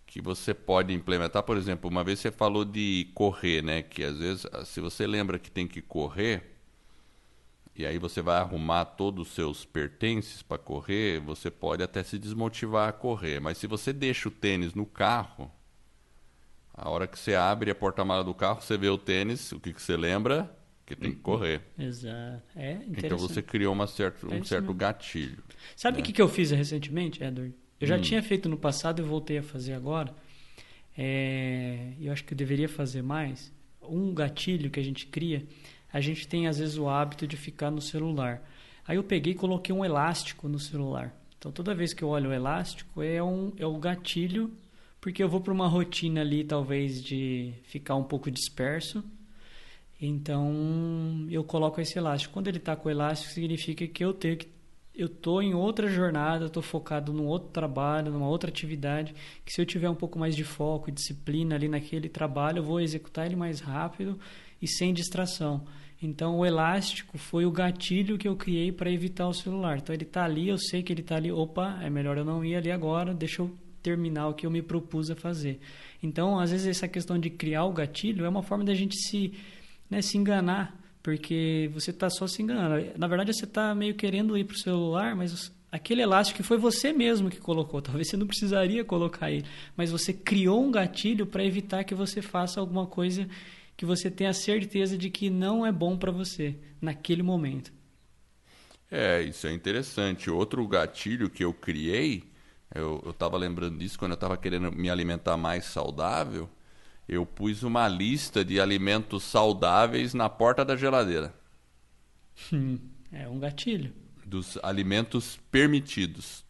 [0.06, 1.42] que você pode implementar.
[1.44, 3.82] Por exemplo, uma vez você falou de correr, né?
[3.82, 6.57] Que às vezes, se você lembra que tem que correr
[7.78, 12.18] e aí você vai arrumar todos os seus pertences para correr, você pode até se
[12.18, 13.38] desmotivar a correr.
[13.38, 15.48] Mas se você deixa o tênis no carro,
[16.74, 19.72] a hora que você abre a porta-mala do carro, você vê o tênis, o que,
[19.72, 20.52] que você lembra?
[20.84, 21.60] Que tem que correr.
[21.78, 22.42] Exato.
[22.56, 25.44] É então você criou uma certo, um certo gatilho.
[25.76, 26.06] Sabe o né?
[26.06, 27.54] que, que eu fiz recentemente, Edward?
[27.80, 28.00] Eu já hum.
[28.00, 30.12] tinha feito no passado e voltei a fazer agora.
[30.96, 31.92] É...
[32.00, 33.52] Eu acho que eu deveria fazer mais.
[33.82, 35.46] Um gatilho que a gente cria
[35.92, 38.42] a gente tem às vezes o hábito de ficar no celular.
[38.86, 41.14] Aí eu peguei e coloquei um elástico no celular.
[41.38, 44.50] Então toda vez que eu olho o elástico é um é o gatilho,
[45.00, 49.04] porque eu vou para uma rotina ali talvez de ficar um pouco disperso.
[50.00, 52.34] Então eu coloco esse elástico.
[52.34, 54.48] Quando ele está com o elástico significa que eu tenho que
[54.98, 59.60] eu estou em outra jornada, estou focado num outro trabalho, numa outra atividade, que se
[59.60, 63.24] eu tiver um pouco mais de foco e disciplina ali naquele trabalho, eu vou executar
[63.24, 64.18] ele mais rápido
[64.60, 65.64] e sem distração.
[66.00, 69.78] Então o elástico foi o gatilho que eu criei para evitar o celular.
[69.78, 71.32] Então ele está ali, eu sei que ele está ali.
[71.32, 73.12] Opa, é melhor eu não ir ali agora.
[73.12, 73.50] Deixa eu
[73.82, 75.58] terminar o que eu me propus a fazer.
[76.02, 79.32] Então às vezes essa questão de criar o gatilho é uma forma da gente se
[79.90, 82.86] né, se enganar, porque você está só se enganando.
[82.96, 86.92] Na verdade você está meio querendo ir para o celular, mas aquele elástico foi você
[86.92, 87.80] mesmo que colocou.
[87.82, 89.44] Talvez você não precisaria colocar ele,
[89.76, 93.28] mas você criou um gatilho para evitar que você faça alguma coisa
[93.78, 97.72] que você tenha certeza de que não é bom para você naquele momento.
[98.90, 100.28] É, isso é interessante.
[100.28, 102.24] Outro gatilho que eu criei,
[102.74, 106.50] eu estava lembrando disso quando eu estava querendo me alimentar mais saudável,
[107.08, 111.32] eu pus uma lista de alimentos saudáveis na porta da geladeira.
[112.52, 112.80] Hum,
[113.12, 113.94] é um gatilho.
[114.26, 116.44] Dos alimentos permitidos.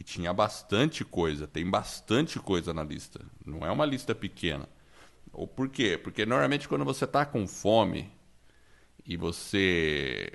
[0.00, 3.20] e tinha bastante coisa, tem bastante coisa na lista.
[3.46, 4.68] Não é uma lista pequena.
[5.38, 5.96] Ou por quê?
[5.96, 8.10] Porque normalmente quando você está com fome
[9.06, 10.32] e você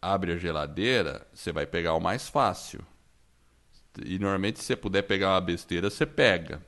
[0.00, 2.80] abre a geladeira, você vai pegar o mais fácil.
[4.00, 6.62] E normalmente se você puder pegar uma besteira, você pega.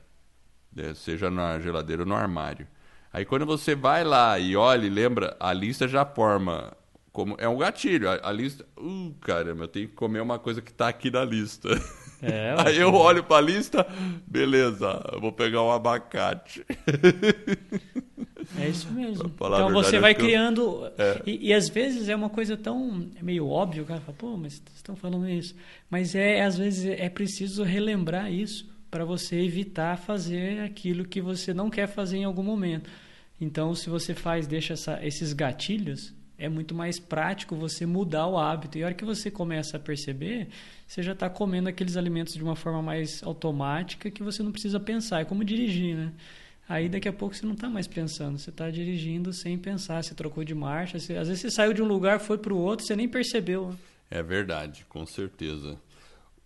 [0.75, 0.93] Né?
[0.93, 2.67] Seja na geladeira ou no armário.
[3.13, 6.75] Aí quando você vai lá e olha e lembra, a lista já forma
[7.13, 8.09] como é um gatilho.
[8.09, 11.23] A, a lista, uh, caramba, eu tenho que comer uma coisa que está aqui na
[11.23, 11.69] lista.
[12.21, 13.85] É, Aí eu olho para a lista,
[14.27, 16.65] beleza, eu vou pegar um abacate.
[18.59, 19.31] É isso mesmo.
[19.33, 20.61] Então você vai criando.
[20.61, 20.93] Eu...
[20.97, 21.21] É.
[21.25, 24.37] E, e, às vezes é uma coisa tão é meio óbvio, o cara fala, pô,
[24.37, 25.55] mas vocês estão falando isso.
[25.89, 31.53] Mas é às vezes é preciso relembrar isso para você evitar fazer aquilo que você
[31.53, 32.89] não quer fazer em algum momento.
[33.39, 38.35] Então, se você faz, deixa essa, esses gatilhos, é muito mais prático você mudar o
[38.35, 38.75] hábito.
[38.75, 40.47] E a hora que você começa a perceber,
[40.87, 44.79] você já está comendo aqueles alimentos de uma forma mais automática que você não precisa
[44.79, 45.21] pensar.
[45.21, 46.11] É como dirigir, né?
[46.67, 50.15] Aí daqui a pouco você não está mais pensando, você está dirigindo sem pensar, você
[50.15, 52.85] trocou de marcha, você, às vezes você saiu de um lugar, foi para o outro,
[52.85, 53.75] você nem percebeu.
[54.09, 55.77] É verdade, com certeza.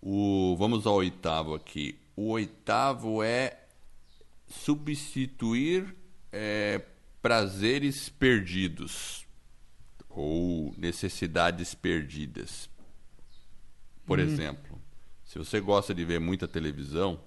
[0.01, 1.95] O, vamos ao oitavo aqui.
[2.17, 3.59] O oitavo é
[4.47, 5.95] substituir
[6.33, 6.81] é,
[7.21, 9.24] prazeres perdidos
[10.15, 12.69] ou necessidades perdidas.
[14.05, 14.21] Por hum.
[14.23, 14.81] exemplo,
[15.25, 17.19] se você gosta de ver muita televisão,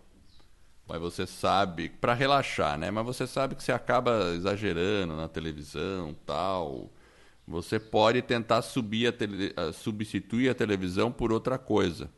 [0.86, 2.90] mas você sabe para relaxar, né?
[2.90, 6.90] Mas você sabe que você acaba exagerando na televisão, tal.
[7.46, 9.54] Você pode tentar subir a tele...
[9.74, 12.10] substituir a televisão por outra coisa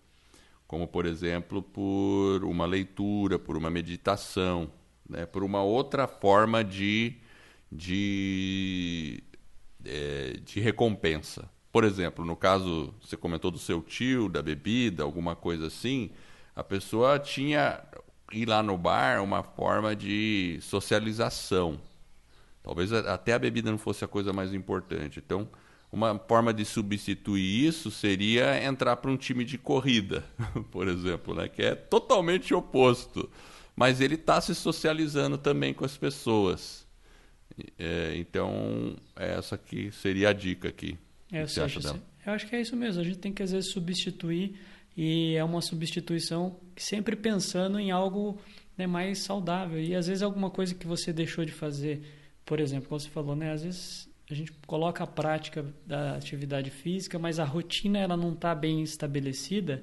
[0.70, 4.70] como por exemplo por uma leitura, por uma meditação,
[5.08, 5.26] né?
[5.26, 7.16] por uma outra forma de,
[7.72, 9.20] de,
[9.84, 11.48] é, de recompensa.
[11.72, 16.10] Por exemplo, no caso, você comentou do seu tio, da bebida, alguma coisa assim,
[16.54, 17.80] a pessoa tinha
[18.32, 21.80] ir lá no bar uma forma de socialização.
[22.62, 25.20] Talvez até a bebida não fosse a coisa mais importante.
[25.24, 25.48] Então,
[25.92, 30.24] uma forma de substituir isso seria entrar para um time de corrida,
[30.70, 31.48] por exemplo, né?
[31.48, 33.28] que é totalmente oposto.
[33.74, 36.79] Mas ele está se socializando também com as pessoas.
[37.78, 40.98] É, então, essa aqui seria a dica aqui.
[41.32, 42.00] É, que você acha dela?
[42.26, 43.00] Eu acho que é isso mesmo.
[43.00, 44.58] A gente tem que, às vezes, substituir
[44.96, 48.38] e é uma substituição sempre pensando em algo
[48.76, 49.80] né, mais saudável.
[49.80, 52.02] E, às vezes, alguma coisa que você deixou de fazer,
[52.44, 53.52] por exemplo, como você falou, né?
[53.52, 58.32] Às vezes a gente coloca a prática da atividade física, mas a rotina ela não
[58.32, 59.82] está bem estabelecida,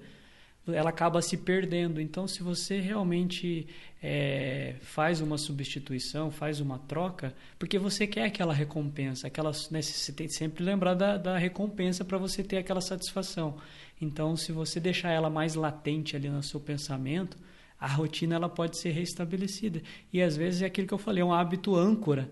[0.73, 1.99] ela acaba se perdendo.
[2.01, 3.67] Então, se você realmente
[4.01, 10.11] é, faz uma substituição, faz uma troca, porque você quer aquela recompensa, aquela, né, você
[10.11, 13.57] tem que sempre lembrar da, da recompensa para você ter aquela satisfação.
[14.01, 17.37] Então, se você deixar ela mais latente ali no seu pensamento,
[17.79, 19.81] a rotina ela pode ser restabelecida.
[20.11, 22.29] E às vezes é aquilo que eu falei, é um hábito âncora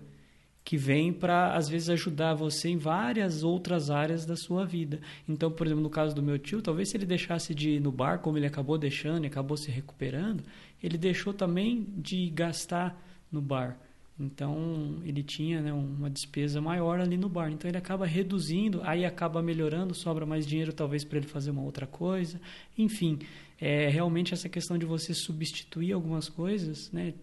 [0.66, 5.00] que vem para, às vezes, ajudar você em várias outras áreas da sua vida.
[5.28, 7.92] Então, por exemplo, no caso do meu tio, talvez se ele deixasse de ir no
[7.92, 10.42] bar, como ele acabou deixando e acabou se recuperando,
[10.82, 13.00] ele deixou também de gastar
[13.30, 13.78] no bar.
[14.18, 17.52] Então, ele tinha né, uma despesa maior ali no bar.
[17.52, 21.62] Então, ele acaba reduzindo, aí acaba melhorando, sobra mais dinheiro talvez para ele fazer uma
[21.62, 22.40] outra coisa.
[22.76, 23.20] Enfim,
[23.60, 27.14] é realmente essa questão de você substituir algumas coisas, né?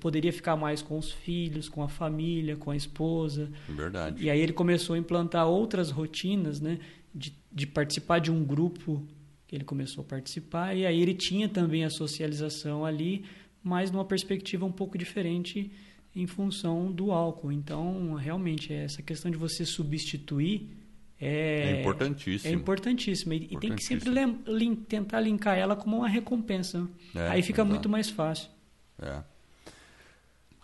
[0.00, 3.50] Poderia ficar mais com os filhos, com a família, com a esposa.
[3.68, 4.22] Verdade.
[4.22, 6.78] E aí ele começou a implantar outras rotinas, né?
[7.14, 9.06] De, de participar de um grupo
[9.46, 10.76] que ele começou a participar.
[10.76, 13.24] E aí ele tinha também a socialização ali,
[13.62, 15.70] mas numa perspectiva um pouco diferente
[16.14, 17.52] em função do álcool.
[17.52, 20.68] Então, realmente, essa questão de você substituir
[21.18, 22.50] é, é importantíssimo.
[22.50, 23.32] É importantíssimo.
[23.32, 23.58] E, importantíssimo.
[23.58, 26.86] e tem que sempre tentar linkar ela como uma recompensa.
[27.14, 27.70] É, aí fica exato.
[27.70, 28.50] muito mais fácil.
[29.00, 29.22] É.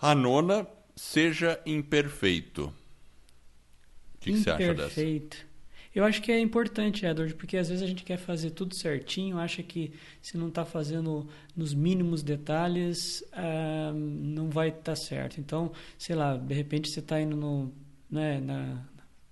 [0.03, 2.65] A nona, seja imperfeito.
[2.65, 5.01] O que, que você acha dessa?
[5.01, 5.53] Imperfeito.
[5.95, 9.39] Eu acho que é importante, Edward, porque às vezes a gente quer fazer tudo certinho,
[9.39, 15.39] acha que se não está fazendo nos mínimos detalhes, ah, não vai estar tá certo.
[15.39, 17.71] Então, sei lá, de repente você está indo no,
[18.11, 18.83] né, na,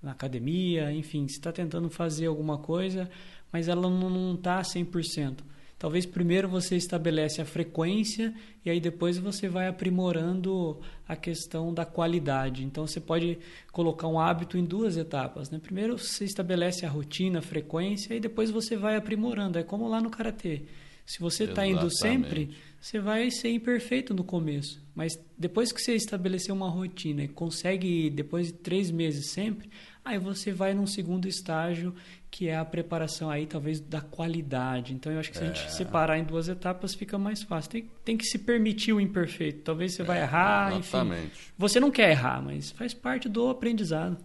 [0.01, 3.11] na academia, enfim, você está tentando fazer alguma coisa,
[3.51, 5.39] mas ela não está 100%.
[5.81, 10.79] Talvez primeiro você estabelece a frequência e aí depois você vai aprimorando
[11.09, 12.63] a questão da qualidade.
[12.63, 13.39] Então você pode
[13.73, 15.49] colocar um hábito em duas etapas.
[15.49, 15.59] Né?
[15.59, 19.59] Primeiro você estabelece a rotina, a frequência e depois você vai aprimorando.
[19.59, 20.65] É como lá no karatê.
[21.11, 22.51] Se você está indo sempre,
[22.81, 24.81] você vai ser imperfeito no começo.
[24.95, 29.69] Mas depois que você estabeleceu uma rotina e consegue ir depois de três meses sempre,
[30.05, 31.93] aí você vai num segundo estágio
[32.31, 34.95] que é a preparação aí talvez da qualidade.
[34.95, 35.69] Então eu acho que se a gente é.
[35.71, 37.73] separar em duas etapas fica mais fácil.
[37.73, 39.63] Tem, tem que se permitir o imperfeito.
[39.63, 41.27] Talvez você é, vai errar, exatamente.
[41.27, 41.53] enfim.
[41.59, 44.17] Você não quer errar, mas faz parte do aprendizado.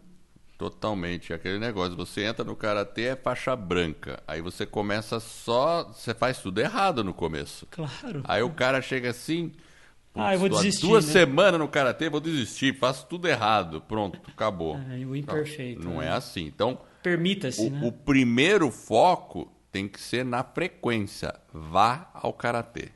[0.57, 1.33] Totalmente.
[1.33, 4.21] Aquele negócio, você entra no karatê é faixa branca.
[4.27, 7.67] Aí você começa só, você faz tudo errado no começo.
[7.69, 8.21] Claro.
[8.23, 9.51] Aí o cara chega assim,
[10.15, 10.81] ah, eu vou desistir.
[10.81, 11.11] Duas né?
[11.11, 13.81] semanas no karatê, vou desistir, faço tudo errado.
[13.81, 14.79] Pronto, acabou.
[14.89, 15.83] É, o imperfeito.
[15.83, 16.07] Não, não né?
[16.07, 16.45] é assim.
[16.45, 17.67] Então, permita-se.
[17.67, 17.81] O, né?
[17.83, 21.35] o primeiro foco tem que ser na frequência.
[21.51, 22.89] Vá ao karatê.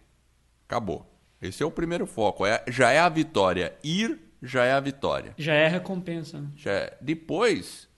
[0.65, 1.05] Acabou.
[1.41, 2.45] Esse é o primeiro foco.
[2.45, 3.75] É, já é a vitória.
[3.83, 5.33] Ir já é a vitória.
[5.37, 6.39] Já é a recompensa.
[6.39, 6.47] Né?
[6.55, 6.97] Já é.
[7.01, 7.89] Depois,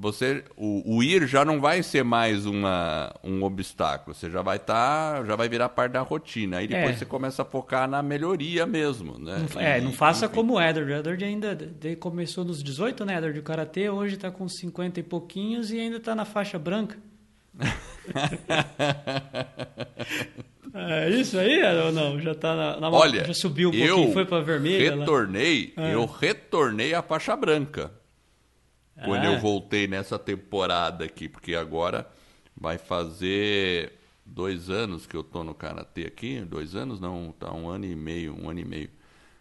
[0.00, 4.14] você o, o, ir já não vai ser mais uma, um obstáculo.
[4.14, 6.58] Você já vai estar, tá, já vai virar parte da rotina.
[6.58, 6.98] Aí depois é.
[6.98, 9.46] você começa a focar na melhoria mesmo, né?
[9.54, 10.34] Não, é, não faça enfim.
[10.34, 10.90] como o Edward.
[10.90, 11.58] O Edward ainda
[11.98, 15.98] começou nos 18, né, Edward, o karatê, hoje está com 50 e pouquinhos e ainda
[15.98, 16.96] está na faixa branca.
[20.72, 22.20] É isso aí ou não?
[22.20, 24.96] Já tá na, na Olha, já subiu um pouquinho, foi para vermelha.
[24.96, 25.90] Retornei, ah.
[25.90, 27.90] eu retornei à faixa branca.
[28.96, 29.04] Ah.
[29.04, 32.08] Quando eu voltei nessa temporada aqui, porque agora
[32.56, 33.94] vai fazer
[34.24, 37.96] dois anos que eu tô no karatê aqui, dois anos não, tá um ano e
[37.96, 38.90] meio, um ano e meio.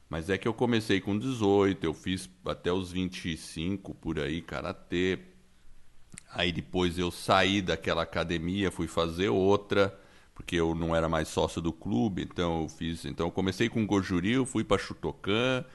[0.10, 5.20] Mas é que eu comecei com 18, eu fiz até os 25 por aí karatê.
[6.34, 9.98] Aí depois eu saí daquela academia, fui fazer outra
[10.40, 13.86] porque eu não era mais sócio do clube, então eu fiz, então eu comecei com
[13.86, 15.66] Gojuril, fui para Chutocan,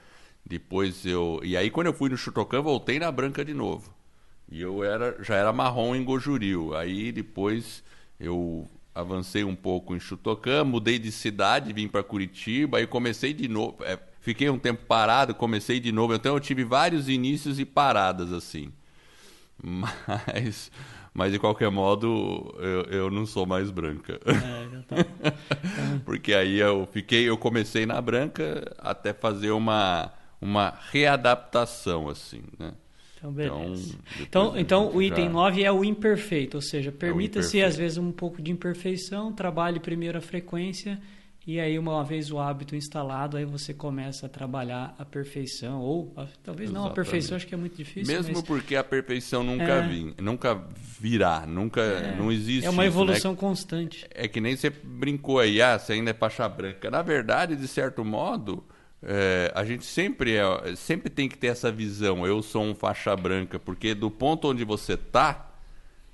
[0.44, 3.92] depois eu, e aí quando eu fui no Chutocan, voltei na branca de novo.
[4.50, 6.74] E eu era já era marrom em Gojuril.
[6.74, 7.84] Aí depois
[8.18, 13.48] eu avancei um pouco em Chutocan, mudei de cidade, vim para Curitiba, aí comecei de
[13.48, 16.14] novo, é, fiquei um tempo parado, comecei de novo.
[16.14, 18.72] Então eu tive vários inícios e paradas assim.
[19.64, 20.70] Mas
[21.14, 24.20] mas de qualquer modo, eu, eu não sou mais branca.
[24.26, 24.96] É, tá.
[26.04, 32.72] Porque aí eu fiquei, eu comecei na branca até fazer uma, uma readaptação, assim, né?
[33.16, 33.96] Então, beleza.
[34.20, 35.30] Então, então, então o item já...
[35.30, 39.78] 9 é o imperfeito, ou seja, permita-se é às vezes um pouco de imperfeição, trabalhe
[39.78, 41.00] primeiro a frequência
[41.46, 45.80] e aí, uma vez o hábito instalado, aí você começa a trabalhar a perfeição.
[45.80, 46.72] Ou a, talvez Exatamente.
[46.72, 48.14] não a perfeição, acho que é muito difícil.
[48.14, 48.42] Mesmo mas...
[48.42, 49.86] porque a perfeição nunca, é...
[49.86, 50.54] vim, nunca
[50.98, 52.16] virá, nunca é...
[52.16, 52.66] não existe.
[52.66, 53.38] É uma isso, evolução né?
[53.38, 54.06] constante.
[54.14, 56.90] É que nem você brincou aí, ah, você ainda é faixa branca.
[56.90, 58.64] Na verdade, de certo modo,
[59.02, 62.26] é, a gente sempre, é, sempre tem que ter essa visão.
[62.26, 65.50] Eu sou um faixa branca, porque do ponto onde você está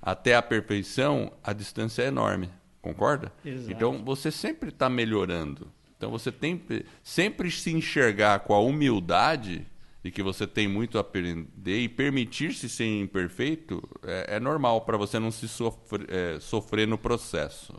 [0.02, 2.50] até a perfeição, a distância é enorme.
[2.80, 3.32] Concorda?
[3.44, 3.72] Exato.
[3.72, 5.70] Então você sempre está melhorando.
[5.96, 6.62] Então você tem
[7.02, 9.66] sempre se enxergar com a humildade
[10.02, 14.96] de que você tem muito a aprender e permitir-se ser imperfeito é, é normal para
[14.96, 17.74] você não se sofre, é, sofrer no processo.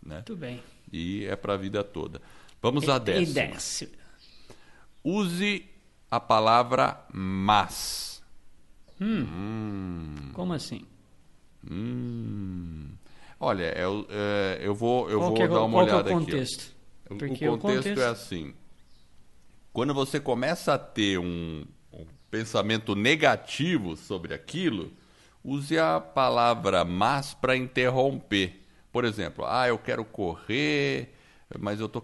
[0.00, 0.16] Né?
[0.16, 0.62] Muito bem.
[0.92, 2.22] E é para a vida toda.
[2.62, 3.34] Vamos à décima.
[3.34, 3.92] décima.
[5.02, 5.66] Use
[6.10, 8.22] a palavra mas.
[9.00, 9.22] Hum.
[9.22, 10.14] Hum.
[10.32, 10.86] Como assim?
[11.68, 12.90] Hum.
[13.38, 16.74] Olha, eu, é, eu vou, eu vou é, dar uma olhada é o contexto?
[17.04, 18.54] Aqui, Porque o contexto, o contexto é assim.
[19.72, 24.90] Quando você começa a ter um, um pensamento negativo sobre aquilo,
[25.44, 28.62] use a palavra mas para interromper.
[28.90, 31.12] Por exemplo, ah, eu quero correr,
[31.58, 32.02] mas eu tô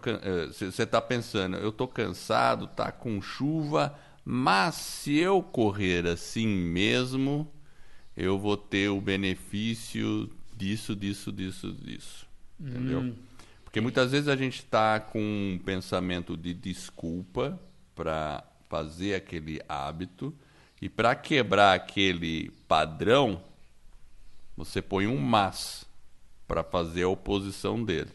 [0.53, 7.51] você está pensando, eu tô cansado, tá com chuva, mas se eu correr assim mesmo,
[8.15, 10.31] eu vou ter o benefício
[10.63, 12.27] disso, disso, disso, disso.
[12.61, 12.69] Hum.
[12.69, 13.15] Entendeu?
[13.65, 17.59] Porque muitas vezes a gente está com um pensamento de desculpa
[17.97, 20.33] para fazer aquele hábito
[20.81, 23.43] e para quebrar aquele padrão,
[24.57, 25.85] você põe um mas
[26.47, 28.11] para fazer a oposição dele.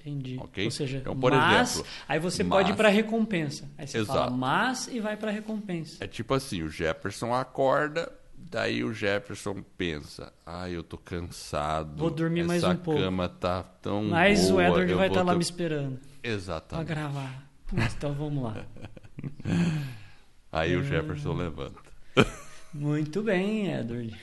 [0.00, 0.38] Entendi.
[0.38, 0.66] Okay?
[0.66, 3.68] Ou seja, então, por mas, exemplo, aí você mas, pode ir para a recompensa.
[3.78, 4.18] Aí você exato.
[4.18, 6.04] fala mas e vai para a recompensa.
[6.04, 8.12] É tipo assim, o Jefferson acorda,
[8.54, 11.96] Daí o Jefferson pensa: ah, eu tô cansado.
[11.96, 13.00] Vou dormir mais um pouco.
[13.00, 15.98] Essa cama tá tão Mas boa, o Edward vai estar tá lá me esperando.
[16.22, 16.86] Exatamente.
[16.86, 17.50] Pra gravar.
[17.96, 18.64] então vamos lá.
[20.52, 20.76] Aí é...
[20.76, 21.80] o Jefferson levanta.
[22.72, 24.16] Muito bem, Edward.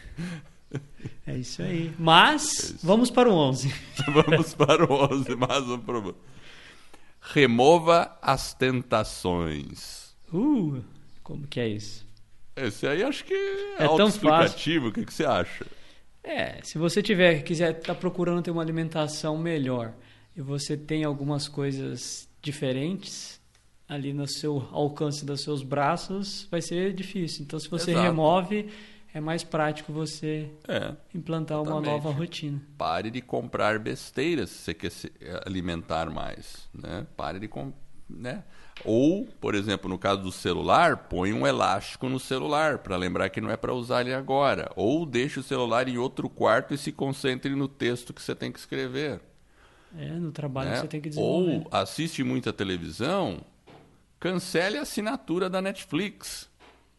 [1.27, 1.93] É isso aí.
[1.99, 2.87] Mas, é isso.
[2.87, 3.73] vamos para o 11.
[4.13, 6.17] vamos para o 11, mais um problema.
[7.19, 10.15] Remova as tentações.
[10.33, 10.81] Uh,
[11.21, 12.09] como que é isso?
[12.67, 14.87] Esse aí acho que é, é autoexplicativo.
[14.87, 15.65] O que, que você acha?
[16.23, 19.93] É, se você tiver quiser estar tá procurando ter uma alimentação melhor
[20.35, 23.41] e você tem algumas coisas diferentes
[23.87, 27.43] ali no seu alcance dos seus braços, vai ser difícil.
[27.43, 28.07] Então, se você Exato.
[28.07, 28.69] remove,
[29.13, 30.93] é mais prático você É.
[31.13, 31.91] implantar uma Exatamente.
[31.91, 32.61] nova rotina.
[32.77, 35.11] Pare de comprar besteiras se você quer se
[35.45, 37.05] alimentar mais, né?
[37.17, 37.73] Pare de com,
[38.09, 38.43] né?
[38.83, 43.41] Ou, por exemplo, no caso do celular, põe um elástico no celular para lembrar que
[43.41, 44.71] não é para usar ele agora.
[44.75, 48.51] Ou deixe o celular em outro quarto e se concentre no texto que você tem
[48.51, 49.21] que escrever.
[49.97, 50.75] É, no trabalho né?
[50.75, 51.57] que você tem que desenvolver.
[51.57, 53.41] Ou assiste muita televisão,
[54.19, 56.49] cancele a assinatura da Netflix.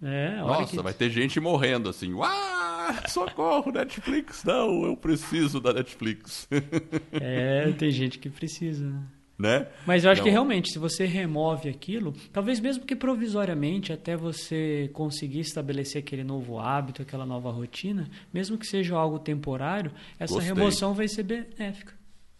[0.02, 0.82] É, Nossa, que...
[0.82, 2.12] vai ter gente morrendo assim.
[2.12, 2.28] Uau,
[3.08, 4.42] socorro, Netflix.
[4.44, 6.48] Não, eu preciso da Netflix.
[7.12, 9.02] É, tem gente que precisa, né?
[9.38, 9.66] Né?
[9.86, 10.24] Mas eu acho Não.
[10.24, 16.22] que realmente, se você remove aquilo, talvez mesmo que provisoriamente, até você conseguir estabelecer aquele
[16.22, 20.52] novo hábito, aquela nova rotina, mesmo que seja algo temporário, essa Gostei.
[20.54, 21.94] remoção vai ser benéfica.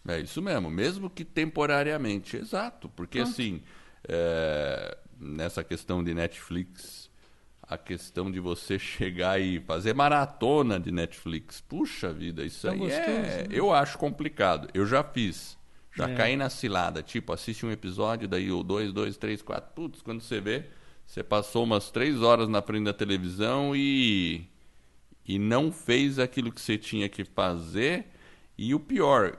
[0.07, 2.89] É isso mesmo, mesmo que temporariamente, exato.
[2.89, 3.31] Porque Pronto.
[3.33, 3.63] assim,
[4.09, 7.09] é, nessa questão de Netflix,
[7.63, 12.79] a questão de você chegar e fazer maratona de Netflix, puxa vida, isso Tá aí
[12.79, 13.47] gostoso, é, né?
[13.51, 14.69] eu acho complicado.
[14.75, 15.57] Eu já fiz,
[15.95, 16.15] já É.
[16.15, 20.21] caí na cilada, tipo, assiste um episódio, daí o dois, dois, três, quatro, putz, quando
[20.21, 20.67] você vê,
[21.07, 24.47] você passou umas três horas na frente da televisão e
[25.27, 28.07] e não fez aquilo que você tinha que fazer.
[28.59, 29.39] E o pior,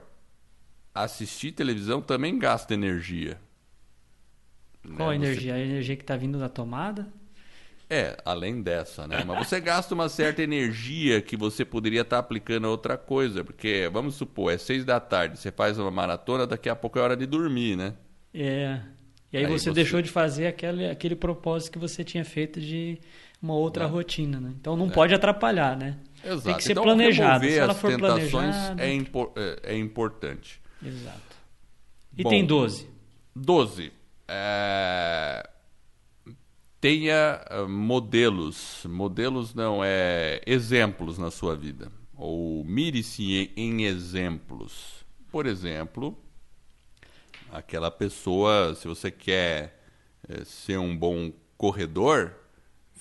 [0.96, 3.40] assistir televisão também gasta energia.
[4.96, 5.20] Qual a Né?
[5.20, 5.54] Você- energia?
[5.56, 7.12] A energia que está vindo da tomada?
[7.94, 9.24] É, além dessa, né?
[9.26, 13.44] Mas você gasta uma certa energia que você poderia estar aplicando a outra coisa.
[13.44, 17.02] Porque, vamos supor, é seis da tarde, você faz uma maratona, daqui a pouco é
[17.02, 17.94] hora de dormir, né?
[18.34, 18.80] É.
[19.32, 22.60] E aí, Aí você, você- deixou de fazer aquele, aquele propósito que você tinha feito
[22.62, 23.00] de
[23.42, 23.88] uma outra É.
[23.88, 24.54] rotina, né?
[24.60, 25.98] Então não pode atrapalhar, né?
[26.24, 26.44] Exato.
[26.44, 27.46] Tem que ser então, planejado.
[27.46, 28.82] Se ela for planejada...
[28.84, 30.62] é, impor- é- é importante.
[30.84, 31.20] Exato.
[32.18, 32.30] E Bom.
[32.30, 32.88] tem 12.
[33.36, 33.92] 12.
[34.28, 35.48] É,
[36.84, 38.84] Tenha ah, modelos.
[38.84, 41.90] Modelos não, é exemplos na sua vida.
[42.14, 45.06] Ou mire-se em, em exemplos.
[45.32, 46.14] Por exemplo,
[47.50, 49.82] aquela pessoa, se você quer
[50.28, 52.34] eh, ser um bom corredor,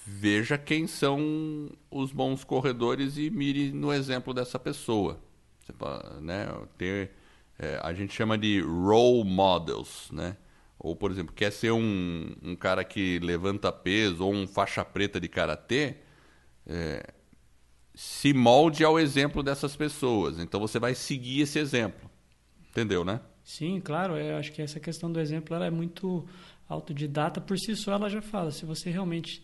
[0.06, 5.18] veja quem são os bons corredores e mire no exemplo dessa pessoa.
[5.58, 5.72] Você
[6.20, 6.46] né,
[6.78, 7.10] ter,
[7.58, 10.36] eh, a gente chama de role models, né?
[10.82, 15.20] Ou, por exemplo, quer ser um, um cara que levanta peso ou um faixa preta
[15.20, 15.94] de karatê,
[16.66, 17.06] eh,
[17.94, 20.40] se molde ao exemplo dessas pessoas.
[20.40, 22.10] Então você vai seguir esse exemplo.
[22.68, 23.20] Entendeu, né?
[23.44, 24.16] Sim, claro.
[24.16, 26.26] Eu acho que essa questão do exemplo ela é muito
[26.68, 27.40] autodidata.
[27.40, 28.50] Por si só, ela já fala.
[28.50, 29.40] Se você realmente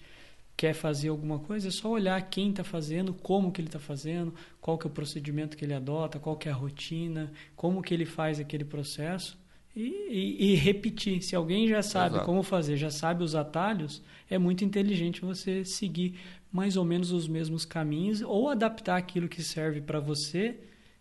[0.57, 4.35] quer fazer alguma coisa, é só olhar quem está fazendo, como que ele está fazendo,
[4.61, 7.95] qual que é o procedimento que ele adota, qual que é a rotina, como que
[7.95, 9.39] ele faz aquele processo
[9.75, 11.23] e, e- e repetir.
[11.23, 12.27] Se alguém já sabe Exato.
[12.27, 16.19] como fazer, já sabe os atalhos, é muito inteligente você seguir
[16.53, 20.59] mais ou menos os mesmos caminhos ou adaptar aquilo que serve para você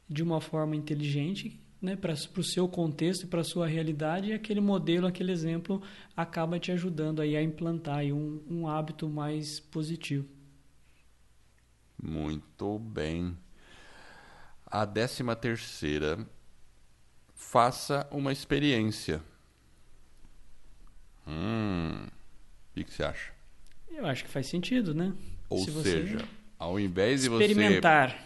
[0.10, 4.34] de uma forma inteligente né, para o seu contexto e para a sua realidade, e
[4.34, 5.82] aquele modelo, aquele exemplo
[6.16, 10.26] acaba te ajudando aí a implantar aí um, um hábito mais positivo.
[12.02, 13.38] Muito bem.
[14.66, 16.28] A décima terceira,
[17.38, 19.22] faça uma experiência.
[21.26, 23.32] Hum, o que, que você acha?
[23.90, 25.14] Eu acho que faz sentido, né?
[25.50, 26.28] Ou Se você seja,
[26.60, 28.26] ao invés de você experimentar.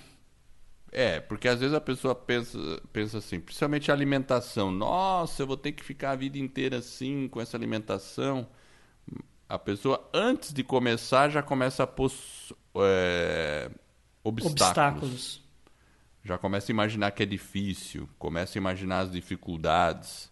[0.92, 2.58] É, porque às vezes a pessoa pensa,
[2.92, 4.72] pensa assim, principalmente a alimentação.
[4.72, 8.48] Nossa, eu vou ter que ficar a vida inteira assim, com essa alimentação.
[9.48, 12.12] A pessoa, antes de começar, já começa a pôr
[12.78, 13.70] é,
[14.24, 14.52] obstáculos.
[14.52, 15.41] obstáculos.
[16.24, 20.32] Já começa a imaginar que é difícil, começa a imaginar as dificuldades.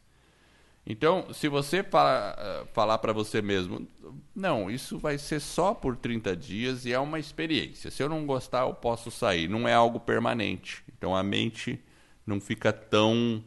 [0.86, 3.88] Então, se você fala, eh, falar para você mesmo,
[4.36, 7.92] não, isso vai ser só por 30 dias e é uma experiência.
[7.92, 9.48] Se eu não gostar, eu posso sair.
[9.48, 10.84] Não é algo permanente.
[10.98, 11.80] Então, a mente
[12.26, 13.44] não fica tão,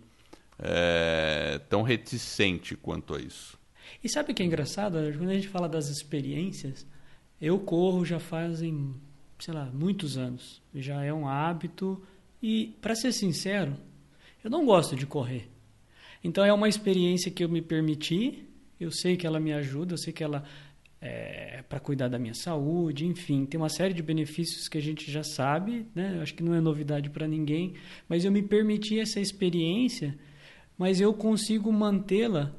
[0.58, 3.58] eh, tão reticente quanto a isso.
[4.02, 4.98] E sabe o que é engraçado?
[5.16, 6.86] Quando a gente fala das experiências,
[7.40, 8.94] eu corro já fazem,
[9.38, 10.62] sei lá, muitos anos.
[10.72, 12.00] Já é um hábito.
[12.42, 13.76] E, para ser sincero,
[14.42, 15.48] eu não gosto de correr.
[16.24, 18.44] Então, é uma experiência que eu me permiti.
[18.80, 20.44] Eu sei que ela me ajuda, eu sei que ela
[21.00, 25.10] é para cuidar da minha saúde, enfim, tem uma série de benefícios que a gente
[25.10, 26.14] já sabe, né?
[26.16, 27.74] Eu acho que não é novidade para ninguém,
[28.08, 30.16] mas eu me permiti essa experiência,
[30.78, 32.54] mas eu consigo mantê-la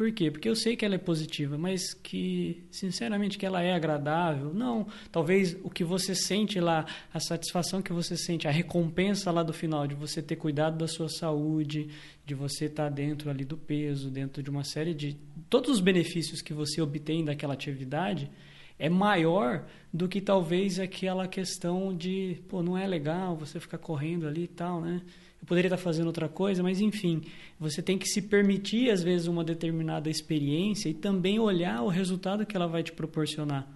[0.00, 0.30] Por quê?
[0.30, 4.50] Porque eu sei que ela é positiva, mas que, sinceramente, que ela é agradável.
[4.54, 9.42] Não, talvez o que você sente lá, a satisfação que você sente, a recompensa lá
[9.42, 11.90] do final de você ter cuidado da sua saúde,
[12.24, 15.18] de você estar dentro ali do peso, dentro de uma série de
[15.50, 18.30] todos os benefícios que você obtém daquela atividade,
[18.78, 24.26] é maior do que talvez aquela questão de, pô, não é legal você ficar correndo
[24.26, 25.02] ali e tal, né?
[25.40, 27.22] Eu poderia estar fazendo outra coisa, mas enfim,
[27.58, 32.44] você tem que se permitir às vezes uma determinada experiência e também olhar o resultado
[32.44, 33.66] que ela vai te proporcionar.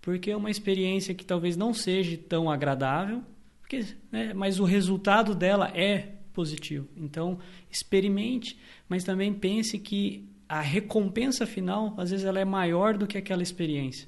[0.00, 3.22] Porque é uma experiência que talvez não seja tão agradável,
[3.60, 6.88] porque, né, mas o resultado dela é positivo.
[6.96, 7.38] Então,
[7.70, 8.58] experimente,
[8.88, 13.42] mas também pense que a recompensa final, às vezes, ela é maior do que aquela
[13.42, 14.06] experiência.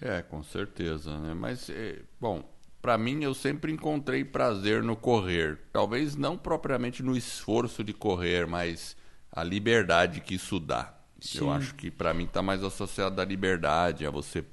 [0.00, 1.32] É, com certeza, né?
[1.34, 2.44] Mas, é, bom,
[2.84, 5.58] para mim, eu sempre encontrei prazer no correr.
[5.72, 8.94] Talvez não propriamente no esforço de correr, mas
[9.32, 10.94] a liberdade que isso dá.
[11.18, 11.38] Sim.
[11.38, 14.44] Eu acho que para mim está mais associado à liberdade, a você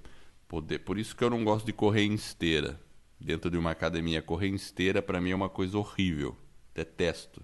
[0.47, 0.79] poder.
[0.79, 2.79] Por isso que eu não gosto de correr em esteira.
[3.19, 6.37] Dentro de uma academia, correr em esteira para mim é uma coisa horrível.
[6.73, 7.43] Detesto.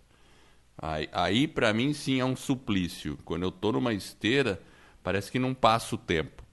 [0.77, 3.19] Aí, aí para mim sim é um suplício.
[3.25, 4.61] Quando eu tô numa esteira,
[5.03, 6.47] parece que não passa o tempo.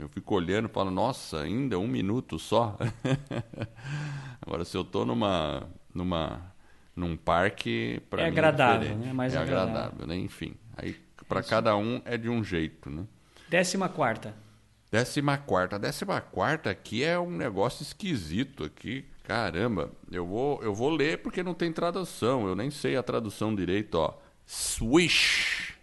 [0.00, 2.76] Eu fico olhando e falo, nossa, ainda um minuto só?
[4.40, 6.54] Agora, se eu estou numa, numa,
[6.96, 9.12] num parque, para é mim agradável, é né?
[9.12, 9.74] Mais é agradável.
[9.74, 10.16] agradável, né?
[10.16, 10.96] Enfim, aí
[11.28, 13.04] para cada um é de um jeito, né?
[13.48, 14.34] Décima quarta.
[14.90, 15.78] Décima quarta.
[15.78, 19.04] Décima quarta aqui é um negócio esquisito aqui.
[19.22, 22.48] Caramba, eu vou, eu vou ler porque não tem tradução.
[22.48, 24.18] Eu nem sei a tradução direito, ó.
[24.44, 25.74] Swish.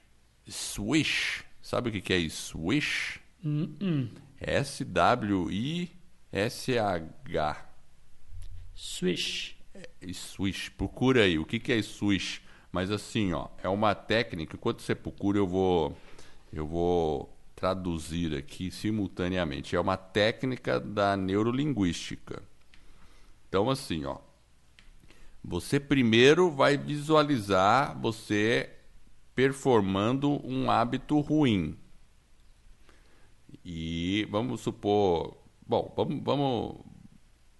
[0.45, 1.45] Swish.
[1.61, 2.57] Sabe o que, que é isso?
[2.57, 3.21] Swish?
[3.43, 4.07] Uh
[4.39, 5.97] S-W-I-S-H.
[8.75, 9.57] Swish.
[9.73, 10.69] É, swish.
[10.71, 11.39] Procura aí.
[11.39, 12.41] O que, que é swish?
[12.71, 14.55] Mas assim, ó, é uma técnica.
[14.55, 15.97] Enquanto você procura, eu vou,
[16.53, 19.75] eu vou traduzir aqui simultaneamente.
[19.75, 22.43] É uma técnica da neurolinguística.
[23.49, 24.19] Então, assim, ó,
[25.43, 28.69] você primeiro vai visualizar você
[29.33, 31.75] performando um hábito ruim.
[33.69, 35.35] E vamos supor,
[35.67, 36.77] bom, vamos, vamos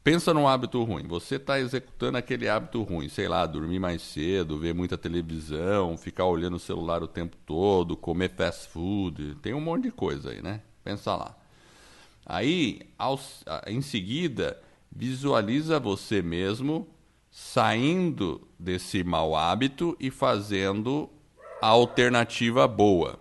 [0.02, 1.06] pensa num hábito ruim.
[1.06, 6.24] Você está executando aquele hábito ruim, sei lá, dormir mais cedo, ver muita televisão, ficar
[6.24, 10.42] olhando o celular o tempo todo, comer fast food, tem um monte de coisa aí,
[10.42, 10.62] né?
[10.82, 11.36] Pensa lá.
[12.26, 13.20] Aí, ao,
[13.68, 14.58] em seguida,
[14.90, 16.88] visualiza você mesmo
[17.30, 21.10] saindo desse mau hábito e fazendo
[21.62, 23.20] a alternativa boa.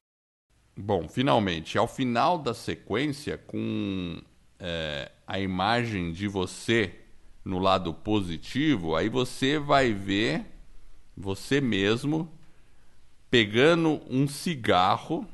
[0.79, 4.20] Bom, finalmente, ao final da sequência, com
[4.59, 6.95] é, a imagem de você
[7.43, 10.45] no lado positivo, aí você vai ver
[11.16, 12.31] você mesmo
[13.31, 15.27] pegando um cigarro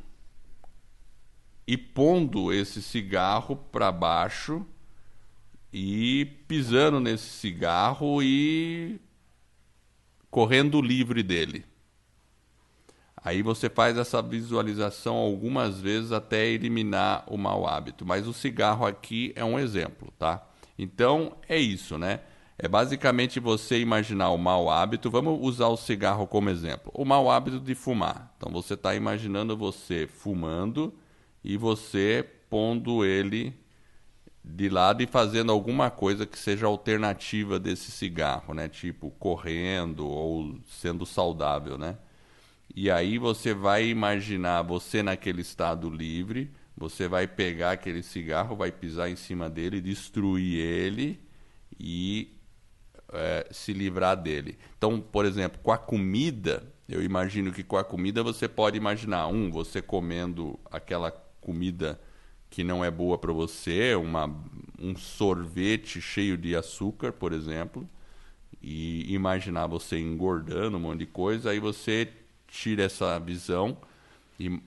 [1.66, 4.64] e pondo esse cigarro para baixo
[5.72, 9.00] e pisando nesse cigarro e
[10.30, 11.71] correndo livre dele.
[13.24, 18.04] Aí você faz essa visualização algumas vezes até eliminar o mau hábito.
[18.04, 20.44] Mas o cigarro aqui é um exemplo, tá?
[20.76, 22.20] Então é isso, né?
[22.58, 25.10] É basicamente você imaginar o mau hábito.
[25.10, 26.90] Vamos usar o cigarro como exemplo.
[26.94, 28.32] O mau hábito de fumar.
[28.36, 30.92] Então você está imaginando você fumando
[31.44, 33.54] e você pondo ele
[34.44, 38.68] de lado e fazendo alguma coisa que seja alternativa desse cigarro, né?
[38.68, 41.96] Tipo correndo ou sendo saudável, né?
[42.74, 48.72] E aí você vai imaginar você naquele estado livre, você vai pegar aquele cigarro, vai
[48.72, 51.20] pisar em cima dele, destruir ele
[51.78, 52.32] e
[53.12, 54.58] é, se livrar dele.
[54.76, 59.26] Então, por exemplo, com a comida, eu imagino que com a comida você pode imaginar
[59.26, 61.10] um, você comendo aquela
[61.40, 62.00] comida
[62.48, 64.26] que não é boa para você, uma,
[64.78, 67.88] um sorvete cheio de açúcar, por exemplo,
[68.62, 72.08] e imaginar você engordando um monte de coisa, aí você
[72.52, 73.76] tira essa visão
[74.38, 74.62] e uh,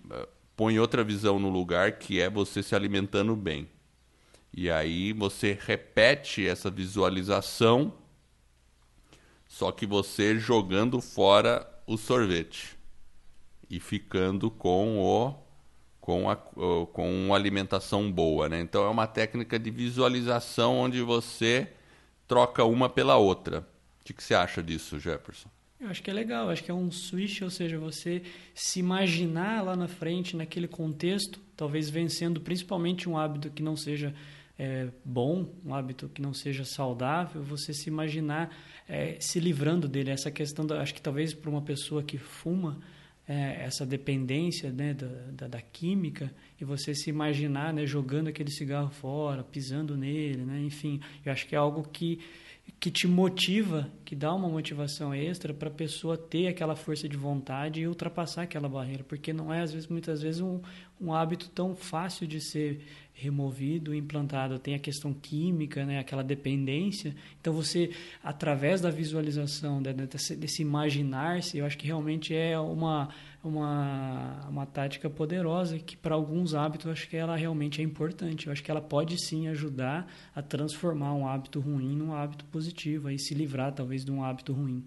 [0.57, 3.69] põe outra visão no lugar que é você se alimentando bem.
[4.51, 7.93] E aí você repete essa visualização,
[9.47, 12.75] só que você jogando fora o sorvete
[13.69, 15.45] e ficando com o
[16.01, 18.59] com, a, com uma alimentação boa, né?
[18.59, 21.67] Então é uma técnica de visualização onde você
[22.27, 23.61] troca uma pela outra.
[24.01, 25.49] O que, que você acha disso, Jefferson?
[25.85, 28.23] Eu acho que é legal, acho que é um switch, ou seja, você
[28.55, 34.11] se imaginar lá na frente, naquele contexto, talvez vencendo principalmente um hábito que não seja
[34.57, 38.51] é, bom, um hábito que não seja saudável, você se imaginar
[38.89, 40.09] é, se livrando dele.
[40.09, 42.79] Essa questão, da, acho que talvez para uma pessoa que fuma,
[43.27, 48.49] é, essa dependência né, da, da, da, química e você se imaginar né, jogando aquele
[48.49, 52.19] cigarro fora, pisando nele, né, enfim, eu acho que é algo que
[52.79, 57.17] que te motiva, que dá uma motivação extra para a pessoa ter aquela força de
[57.17, 60.61] vontade e ultrapassar aquela barreira, porque não é às vezes muitas vezes um,
[60.99, 62.81] um hábito tão fácil de ser
[63.13, 64.59] removido, implantado.
[64.59, 67.15] Tem a questão química, né, aquela dependência.
[67.39, 67.91] Então você,
[68.21, 73.09] através da visualização, desse, desse imaginar-se, eu acho que realmente é uma
[73.47, 78.47] uma, uma tática poderosa que para alguns hábitos eu acho que ela realmente é importante.
[78.47, 83.09] Eu acho que ela pode sim ajudar a transformar um hábito ruim num hábito positivo,
[83.09, 84.83] e se livrar talvez de um hábito ruim.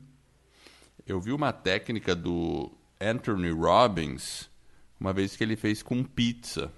[1.07, 4.51] Eu vi uma técnica do Anthony Robbins
[5.01, 6.73] uma vez que ele fez com pizza.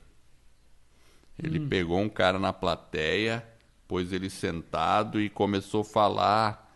[1.42, 1.68] Ele hum.
[1.68, 3.44] pegou um cara na plateia,
[3.88, 6.69] pôs ele sentado e começou a falar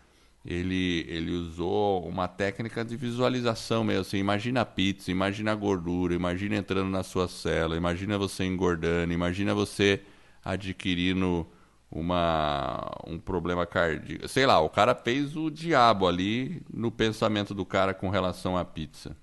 [0.45, 4.03] ele, ele usou uma técnica de visualização mesmo.
[4.03, 9.13] Assim, imagina a pizza, imagina a gordura, imagina entrando na sua cela, imagina você engordando,
[9.13, 10.03] imagina você
[10.45, 11.47] adquirindo
[11.91, 14.29] uma, um problema cardíaco.
[14.29, 18.65] Sei lá, o cara fez o diabo ali no pensamento do cara com relação à
[18.65, 19.17] pizza.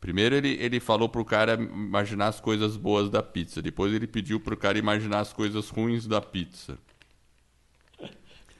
[0.00, 3.60] Primeiro ele, ele falou pro cara imaginar as coisas boas da pizza.
[3.60, 6.78] Depois ele pediu pro cara imaginar as coisas ruins da pizza.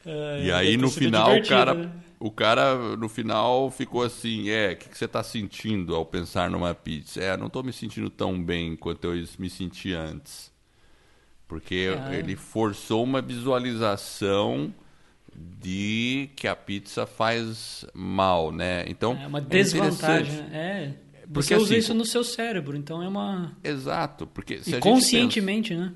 [0.06, 1.90] É, e aí no final o cara, né?
[2.20, 6.50] o cara no final ficou assim, é, o que, que, você está sentindo ao pensar
[6.50, 7.20] numa pizza?
[7.20, 10.50] É, não estou me sentindo tão bem quanto eu me senti antes.
[11.46, 12.18] Porque é.
[12.18, 14.72] ele forçou uma visualização
[15.34, 18.84] de que a pizza faz mal, né?
[18.88, 20.94] Então é uma desvantagem, é.
[21.32, 25.74] Porque você usa assim, isso no seu cérebro, então é uma Exato, porque e conscientemente,
[25.74, 25.86] pensa...
[25.86, 25.92] né?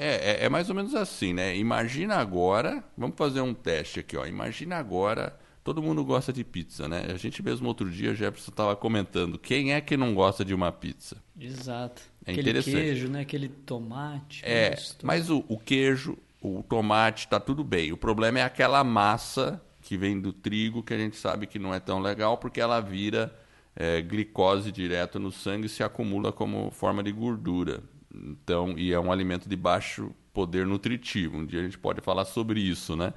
[0.00, 1.56] É, é, é, mais ou menos assim, né?
[1.56, 4.24] Imagina agora, vamos fazer um teste aqui, ó.
[4.24, 7.06] Imagina agora, todo mundo gosta de pizza, né?
[7.12, 10.70] A gente mesmo outro dia, Jefferson estava comentando, quem é que não gosta de uma
[10.70, 11.16] pizza?
[11.38, 12.00] Exato.
[12.24, 12.74] É Aquele interessante.
[12.76, 13.22] queijo, né?
[13.22, 14.44] Aquele tomate.
[14.44, 17.92] É, mas o, o queijo, o tomate, tá tudo bem.
[17.92, 21.74] O problema é aquela massa que vem do trigo, que a gente sabe que não
[21.74, 23.34] é tão legal, porque ela vira
[23.74, 27.82] é, glicose direto no sangue e se acumula como forma de gordura.
[28.14, 31.38] Então, e é um alimento de baixo poder nutritivo.
[31.38, 33.12] Um dia a gente pode falar sobre isso, né?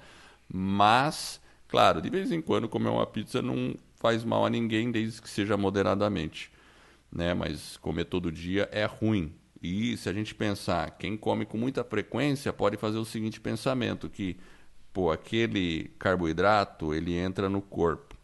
[0.52, 5.22] Mas, claro, de vez em quando comer uma pizza não faz mal a ninguém, desde
[5.22, 6.52] que seja moderadamente,
[7.12, 7.34] né?
[7.34, 9.34] Mas comer todo dia é ruim.
[9.62, 14.10] E se a gente pensar, quem come com muita frequência pode fazer o seguinte pensamento
[14.10, 14.38] que
[14.94, 18.16] pô, aquele carboidrato, ele entra no corpo.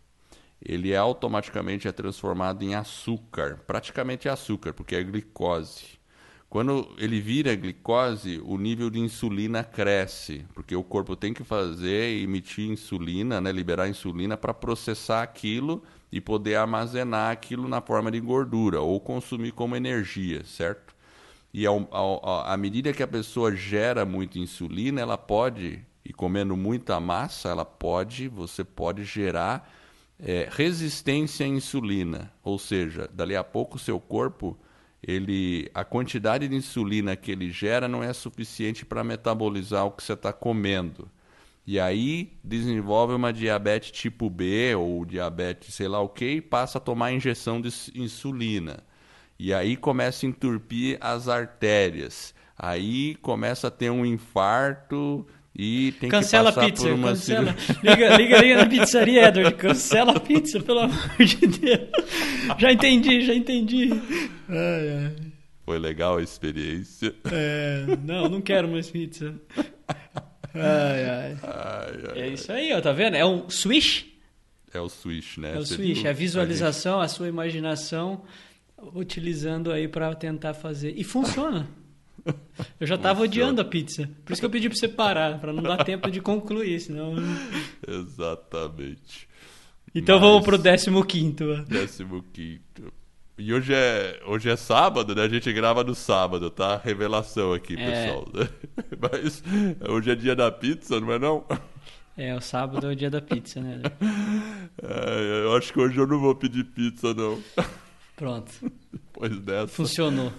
[0.62, 5.97] Ele automaticamente é transformado em açúcar, praticamente açúcar, porque é glicose.
[6.50, 12.22] Quando ele vira glicose, o nível de insulina cresce, porque o corpo tem que fazer,
[12.22, 18.20] emitir insulina, né, liberar insulina para processar aquilo e poder armazenar aquilo na forma de
[18.22, 20.96] gordura ou consumir como energia, certo?
[21.54, 27.50] E à medida que a pessoa gera muita insulina, ela pode, e comendo muita massa,
[27.50, 29.70] ela pode, você pode gerar
[30.20, 34.58] é, resistência à insulina, ou seja, dali a pouco o seu corpo
[35.02, 40.04] ele, a quantidade de insulina que ele gera não é suficiente para metabolizar o que
[40.04, 41.10] você está comendo.
[41.66, 46.78] E aí desenvolve uma diabetes tipo B ou diabetes sei lá o que e passa
[46.78, 48.84] a tomar injeção de insulina.
[49.38, 52.34] E aí começa a enturpir as artérias.
[52.58, 55.28] Aí começa a ter um infarto
[55.58, 57.56] e tem cancela que passar a pizza, por uma cancela.
[57.84, 59.56] Liga, liga, liga na pizzaria, Edward.
[59.56, 61.90] Cancela a pizza, pelo amor de Deus.
[62.60, 63.90] Já entendi, já entendi.
[64.48, 65.16] Ai, ai.
[65.66, 67.16] Foi legal a experiência.
[67.32, 69.34] É, não, não quero mais pizza.
[70.54, 71.38] Ai, ai.
[71.42, 73.16] ai, ai é isso aí, ó, tá vendo?
[73.16, 74.06] É um swish.
[74.72, 75.56] É o swish, né?
[75.56, 76.10] É o swish, viu?
[76.10, 77.14] a visualização, a, gente...
[77.14, 78.22] a sua imaginação
[78.94, 80.94] utilizando aí para tentar fazer.
[80.96, 81.68] E funciona.
[82.80, 84.10] Eu já estava odiando a pizza.
[84.24, 87.16] Por isso que eu pedi para você parar, para não dar tempo de concluir, senão.
[87.88, 89.28] Exatamente.
[89.94, 90.28] Então Mas...
[90.28, 90.58] vamos pro
[91.04, 91.42] 15.
[92.34, 92.62] 15.
[93.40, 95.24] E hoje é, hoje é sábado, né?
[95.24, 96.82] A gente grava no sábado, tá?
[96.84, 97.86] Revelação aqui, é.
[97.86, 98.28] pessoal.
[99.00, 99.44] Mas
[99.88, 101.46] hoje é dia da pizza, não é não?
[102.18, 103.80] É, o sábado é o dia da pizza, né?
[104.82, 107.40] É, eu acho que hoje eu não vou pedir pizza, não.
[108.16, 108.52] Pronto.
[108.92, 109.68] Depois dessa.
[109.68, 110.34] Funcionou.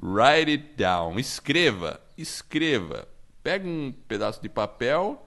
[0.00, 1.18] Write it down.
[1.18, 3.08] Escreva, escreva.
[3.42, 5.26] Pega um pedaço de papel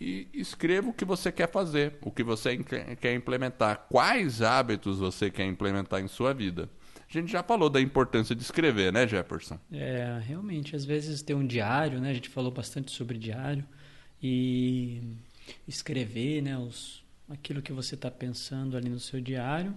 [0.00, 2.56] e escreva o que você quer fazer, o que você
[3.00, 6.68] quer implementar, quais hábitos você quer implementar em sua vida.
[7.08, 9.58] A gente já falou da importância de escrever, né, Jefferson?
[9.72, 12.10] É, realmente, às vezes ter um diário, né?
[12.10, 13.64] A gente falou bastante sobre diário
[14.22, 15.02] e
[15.66, 19.74] escrever, né, os, aquilo que você está pensando ali no seu diário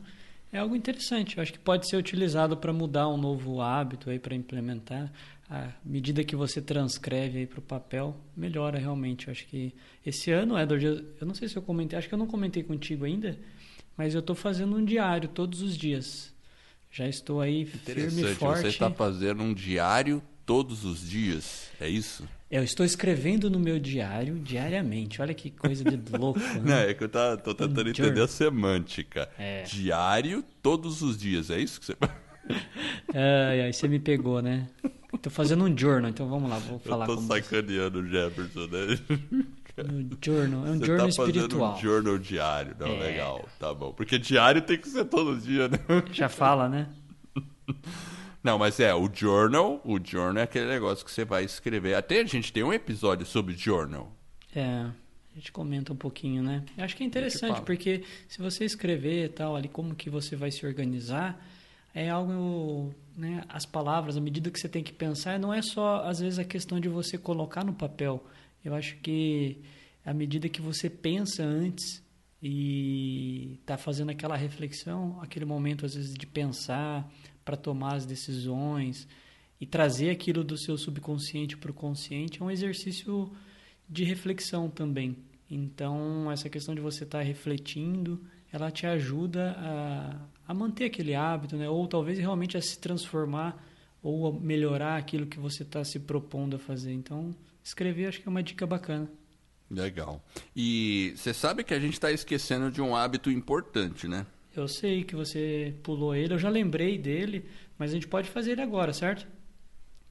[0.53, 1.35] é algo interessante.
[1.35, 5.11] Eu acho que pode ser utilizado para mudar um novo hábito aí para implementar.
[5.49, 9.27] À medida que você transcreve aí para o papel, melhora realmente.
[9.27, 9.73] Eu acho que
[10.05, 10.85] esse ano, Edward,
[11.19, 13.37] eu não sei se eu comentei, acho que eu não comentei contigo ainda,
[13.97, 16.31] mas eu estou fazendo um diário todos os dias.
[16.91, 18.61] Já estou aí firme e forte.
[18.61, 22.27] Você está fazendo um diário todos os dias, é isso?
[22.53, 25.19] Eu estou escrevendo no meu diário diariamente.
[25.19, 26.39] Olha que coisa de louco.
[26.39, 26.61] Né?
[26.63, 29.27] Não, é que eu tá, tô tentando entender a semântica.
[29.39, 29.63] É.
[29.63, 31.97] Diário todos os dias, é isso que você.
[33.13, 34.67] É, aí você me pegou, né?
[35.13, 38.99] Estou fazendo um journal, então vamos lá, vou falar eu tô sacaneando o Jefferson, né?
[39.77, 41.75] No journal, é um Você journal tá espiritual.
[41.75, 42.99] Um journal diário, não, é.
[42.99, 43.93] legal, tá bom.
[43.93, 45.79] Porque diário tem que ser todo dia, né?
[46.11, 46.89] Já fala, né?
[48.43, 51.95] Não, mas é, o journal, o journal é aquele negócio que você vai escrever.
[51.95, 54.11] Até a gente tem um episódio sobre journal.
[54.53, 54.85] É,
[55.33, 56.63] a gente comenta um pouquinho, né?
[56.77, 60.35] Eu acho que é interessante, porque se você escrever e tal, ali como que você
[60.35, 61.41] vai se organizar,
[61.93, 66.03] é algo, né, as palavras, a medida que você tem que pensar, não é só,
[66.05, 68.23] às vezes, a questão de você colocar no papel.
[68.63, 69.61] Eu acho que
[70.05, 72.03] à medida que você pensa antes
[72.41, 77.09] e está fazendo aquela reflexão, aquele momento, às vezes, de pensar,
[77.43, 79.07] para tomar as decisões
[79.59, 83.31] e trazer aquilo do seu subconsciente para o consciente é um exercício
[83.87, 85.17] de reflexão também.
[85.49, 88.21] Então, essa questão de você estar tá refletindo,
[88.51, 91.69] ela te ajuda a, a manter aquele hábito, né?
[91.69, 93.63] ou talvez realmente a se transformar
[94.01, 96.91] ou a melhorar aquilo que você está se propondo a fazer.
[96.91, 99.09] Então, escrever acho que é uma dica bacana.
[99.69, 100.21] Legal.
[100.55, 104.25] E você sabe que a gente está esquecendo de um hábito importante, né?
[104.55, 107.45] Eu sei que você pulou ele, eu já lembrei dele,
[107.77, 109.27] mas a gente pode fazer ele agora, certo?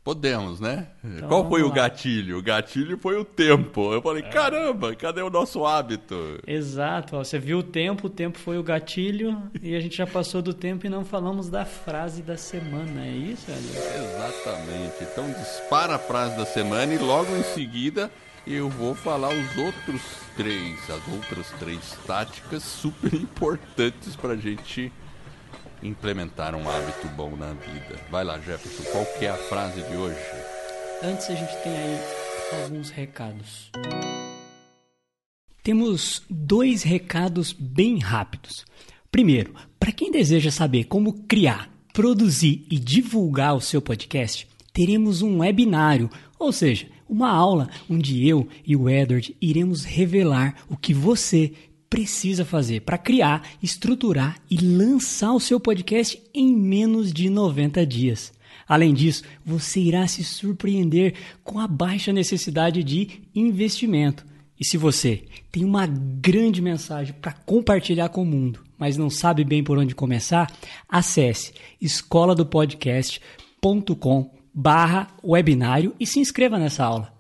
[0.05, 0.89] Podemos, né?
[1.05, 2.39] Então, Qual foi o gatilho?
[2.39, 3.93] O gatilho foi o tempo.
[3.93, 4.29] Eu falei, é.
[4.29, 6.41] caramba, cadê o nosso hábito?
[6.45, 10.07] Exato, ó, você viu o tempo, o tempo foi o gatilho e a gente já
[10.07, 13.77] passou do tempo e não falamos da frase da semana, é isso, Alice?
[13.77, 15.05] Exatamente.
[15.05, 18.11] Então dispara a frase da semana e logo em seguida
[18.45, 20.03] eu vou falar os outros
[20.37, 24.93] três, as outras três táticas super importantes para a gente
[25.83, 28.01] implementar um hábito bom na vida.
[28.11, 30.19] Vai lá, Jefferson, qual que é a frase de hoje?
[31.03, 31.99] Antes a gente tem aí
[32.63, 33.71] alguns recados.
[35.63, 38.65] Temos dois recados bem rápidos.
[39.11, 45.41] Primeiro, para quem deseja saber como criar, produzir e divulgar o seu podcast, teremos um
[45.41, 51.53] webinário, ou seja, uma aula onde eu e o Edward iremos revelar o que você
[51.91, 58.33] precisa fazer para criar, estruturar e lançar o seu podcast em menos de 90 dias.
[58.67, 61.13] Além disso, você irá se surpreender
[61.45, 64.25] com a baixa necessidade de investimento.
[64.59, 69.45] E se você tem uma grande mensagem para compartilhar com o mundo, mas não sabe
[69.45, 70.51] bem por onde começar,
[70.89, 72.35] acesse escola
[74.55, 77.13] barra webinário e se inscreva nessa aula.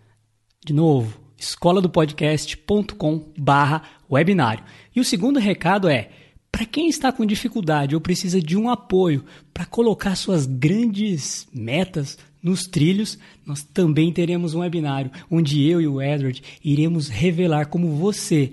[0.64, 4.64] De novo, escola do podcast.com barra webinário.
[4.94, 6.10] E o segundo recado é,
[6.50, 9.24] para quem está com dificuldade ou precisa de um apoio
[9.54, 15.86] para colocar suas grandes metas nos trilhos, nós também teremos um webinário onde eu e
[15.86, 18.52] o Edward iremos revelar como você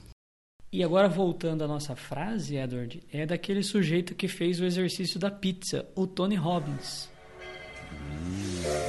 [0.73, 5.29] E agora voltando à nossa frase, Edward, é daquele sujeito que fez o exercício da
[5.29, 7.09] pizza, o Tony Robbins.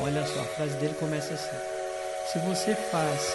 [0.01, 1.57] Olha só, a frase dele começa assim:
[2.31, 3.35] Se você faz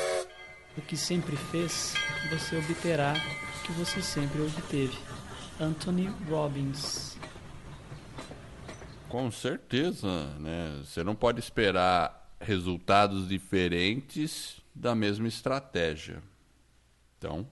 [0.78, 1.94] o que sempre fez,
[2.30, 3.16] você obterá
[3.60, 4.98] o que você sempre obteve.
[5.60, 7.18] Anthony Robbins.
[9.10, 10.84] Com certeza, né?
[10.86, 16.24] Você não pode esperar resultados diferentes da mesma estratégia.
[17.18, 17.46] Então,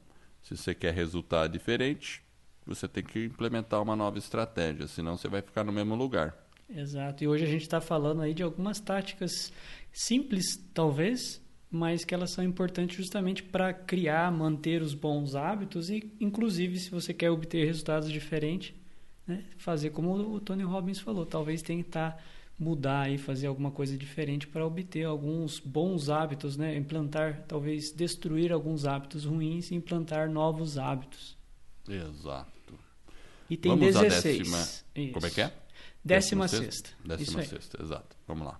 [0.46, 2.22] se você quer resultado diferente,
[2.68, 6.38] você tem que implementar uma nova estratégia, senão você vai ficar no mesmo lugar.
[6.70, 7.24] Exato.
[7.24, 9.52] E hoje a gente está falando aí de algumas táticas
[9.92, 11.42] simples, talvez,
[11.72, 16.92] mas que elas são importantes justamente para criar, manter os bons hábitos e, inclusive, se
[16.92, 18.76] você quer obter resultados diferentes,
[19.26, 22.24] né, fazer como o Tony Robbins falou, talvez tentar
[22.58, 26.76] mudar e fazer alguma coisa diferente para obter alguns bons hábitos, né?
[26.76, 31.38] Implantar, talvez destruir alguns hábitos ruins e implantar novos hábitos.
[31.88, 32.80] Exato.
[33.50, 34.38] E tem Vamos 16.
[34.38, 35.12] Décima...
[35.14, 35.54] Como é que é?
[36.04, 36.90] Décima, décima sexta.
[37.04, 38.16] Décima sexta, exato.
[38.28, 38.60] Vamos lá.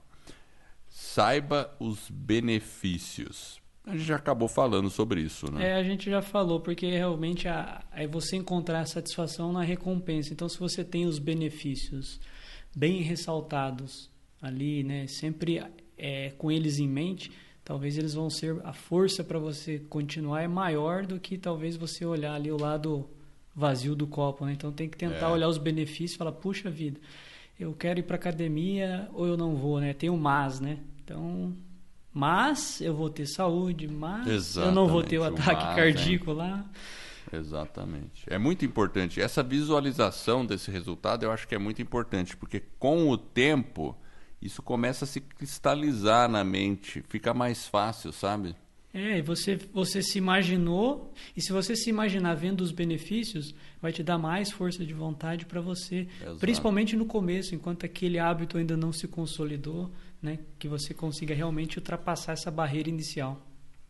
[0.90, 3.62] Saiba os benefícios.
[3.86, 5.70] A gente já acabou falando sobre isso, né?
[5.70, 10.34] É, a gente já falou, porque realmente é você encontrar a satisfação na recompensa.
[10.34, 12.20] Então, se você tem os benefícios
[12.76, 14.10] bem ressaltados
[14.42, 15.64] ali, né, sempre
[15.98, 17.32] é, com eles em mente,
[17.64, 22.06] talvez eles vão ser a força para você continuar é maior do que talvez você
[22.06, 23.10] olhar ali o lado
[23.56, 24.52] vazio do copo, né?
[24.52, 25.32] Então tem que tentar é.
[25.32, 27.00] olhar os benefícios e falar, puxa vida,
[27.58, 29.94] eu quero ir para academia ou eu não vou, né?
[29.94, 30.80] Tem o mas, né?
[31.04, 31.54] Então,
[32.14, 34.68] mas eu vou ter saúde, mas Exatamente.
[34.68, 36.66] eu não vou ter o ataque o mas, cardíaco lá.
[37.32, 38.24] Exatamente.
[38.28, 39.22] É muito importante.
[39.22, 43.96] Essa visualização desse resultado eu acho que é muito importante, porque com o tempo
[44.42, 48.56] isso começa a se cristalizar na mente, fica mais fácil, sabe?
[48.94, 54.02] É, você, você se imaginou, e se você se imaginar vendo os benefícios, vai te
[54.02, 56.40] dar mais força de vontade para você, Exato.
[56.40, 61.78] principalmente no começo, enquanto aquele hábito ainda não se consolidou, né, que você consiga realmente
[61.78, 63.46] ultrapassar essa barreira inicial.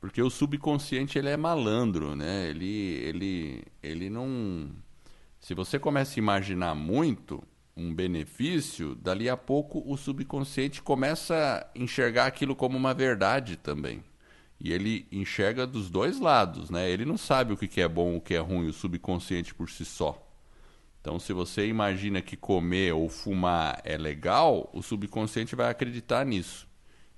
[0.06, 2.48] Porque o subconsciente ele é malandro, né?
[2.48, 4.70] Ele, ele, ele não.
[5.40, 7.44] Se você começa a imaginar muito
[7.76, 14.04] um benefício, dali a pouco o subconsciente começa a enxergar aquilo como uma verdade também.
[14.60, 16.88] E ele enxerga dos dois lados, né?
[16.88, 19.84] Ele não sabe o que é bom, o que é ruim, o subconsciente por si
[19.84, 20.24] só.
[21.02, 26.68] Então, se você imagina que comer ou fumar é legal, o subconsciente vai acreditar nisso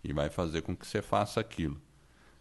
[0.01, 1.85] e vai fazer com que você faça aquilo.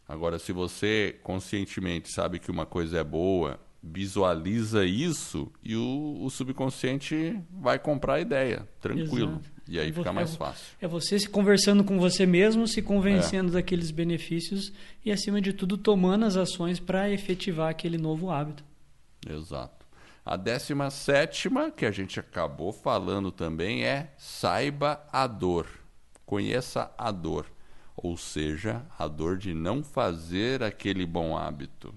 [0.09, 6.31] Agora, se você conscientemente sabe que uma coisa é boa, visualiza isso e o, o
[6.31, 9.33] subconsciente vai comprar a ideia, tranquilo.
[9.33, 9.57] Exato.
[9.69, 10.77] E aí é fica mais fácil.
[10.81, 13.53] É você se conversando com você mesmo, se convencendo é.
[13.55, 14.73] daqueles benefícios
[15.05, 18.65] e, acima de tudo, tomando as ações para efetivar aquele novo hábito.
[19.29, 19.85] Exato.
[20.25, 25.67] A décima sétima, que a gente acabou falando também, é saiba a dor.
[26.25, 27.47] Conheça a dor.
[27.97, 31.95] Ou seja, a dor de não fazer aquele bom hábito.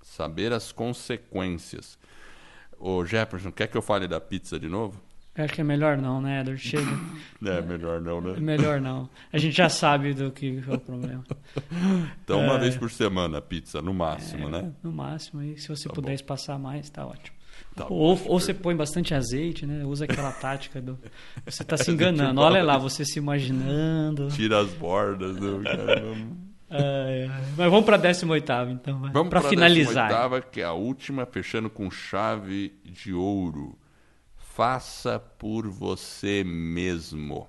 [0.00, 1.98] Saber as consequências.
[2.78, 5.00] Ô Jefferson, quer que eu fale da pizza de novo?
[5.34, 6.60] Acho que é melhor não, né, Edward?
[6.60, 6.84] Chega.
[7.44, 8.38] É, melhor não, né?
[8.38, 9.10] Melhor não.
[9.32, 11.24] A gente já sabe do que é o problema.
[12.22, 12.58] Então, uma é...
[12.58, 14.72] vez por semana, pizza, no máximo, é, né?
[14.80, 15.42] No máximo.
[15.42, 17.36] E se você tá puder espaçar mais, tá ótimo.
[17.74, 19.84] Tá ou, ou você põe bastante azeite, né?
[19.84, 20.98] Usa aquela tática do.
[21.44, 22.40] Você está se enganando.
[22.40, 24.28] Olha lá, você se imaginando.
[24.28, 25.48] Tira as bordas, né?
[26.74, 28.98] É, mas vamos para a 18 então.
[29.12, 30.08] Vamos para finalizar.
[30.08, 33.78] 18 que é a última, fechando com chave de ouro
[34.54, 37.48] faça por você mesmo.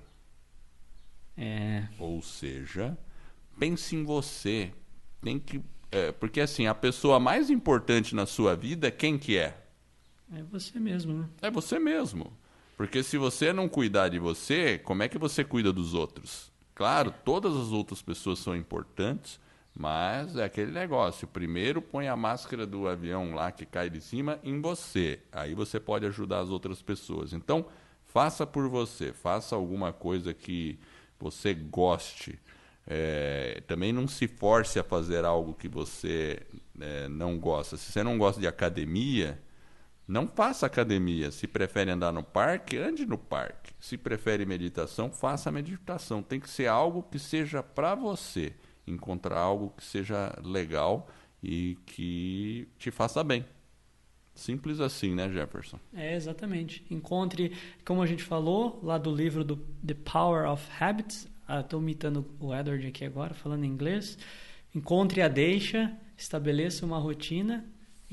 [1.36, 1.84] É.
[1.98, 2.96] Ou seja,
[3.58, 4.72] pense em você.
[5.20, 9.63] Tem que, é, porque assim, a pessoa mais importante na sua vida, quem que é?
[10.32, 11.28] É você mesmo, né?
[11.42, 12.32] É você mesmo.
[12.76, 16.52] Porque se você não cuidar de você, como é que você cuida dos outros?
[16.74, 19.38] Claro, todas as outras pessoas são importantes,
[19.76, 21.28] mas é aquele negócio.
[21.28, 25.20] Primeiro põe a máscara do avião lá que cai de cima em você.
[25.30, 27.32] Aí você pode ajudar as outras pessoas.
[27.32, 27.66] Então,
[28.06, 29.12] faça por você.
[29.12, 30.78] Faça alguma coisa que
[31.18, 32.40] você goste.
[32.86, 36.40] É, também não se force a fazer algo que você
[36.80, 37.76] é, não gosta.
[37.76, 39.40] Se você não gosta de academia,
[40.06, 41.30] não faça academia.
[41.30, 43.72] Se prefere andar no parque, ande no parque.
[43.80, 46.22] Se prefere meditação, faça meditação.
[46.22, 48.52] Tem que ser algo que seja para você
[48.86, 51.08] encontrar algo que seja legal
[51.42, 53.44] e que te faça bem.
[54.34, 55.78] Simples assim, né, Jefferson?
[55.94, 56.84] É, exatamente.
[56.90, 61.28] Encontre, como a gente falou, lá do livro do The Power of Habits.
[61.60, 64.18] Estou ah, imitando o Edward aqui agora, falando em inglês.
[64.74, 67.64] Encontre a deixa, estabeleça uma rotina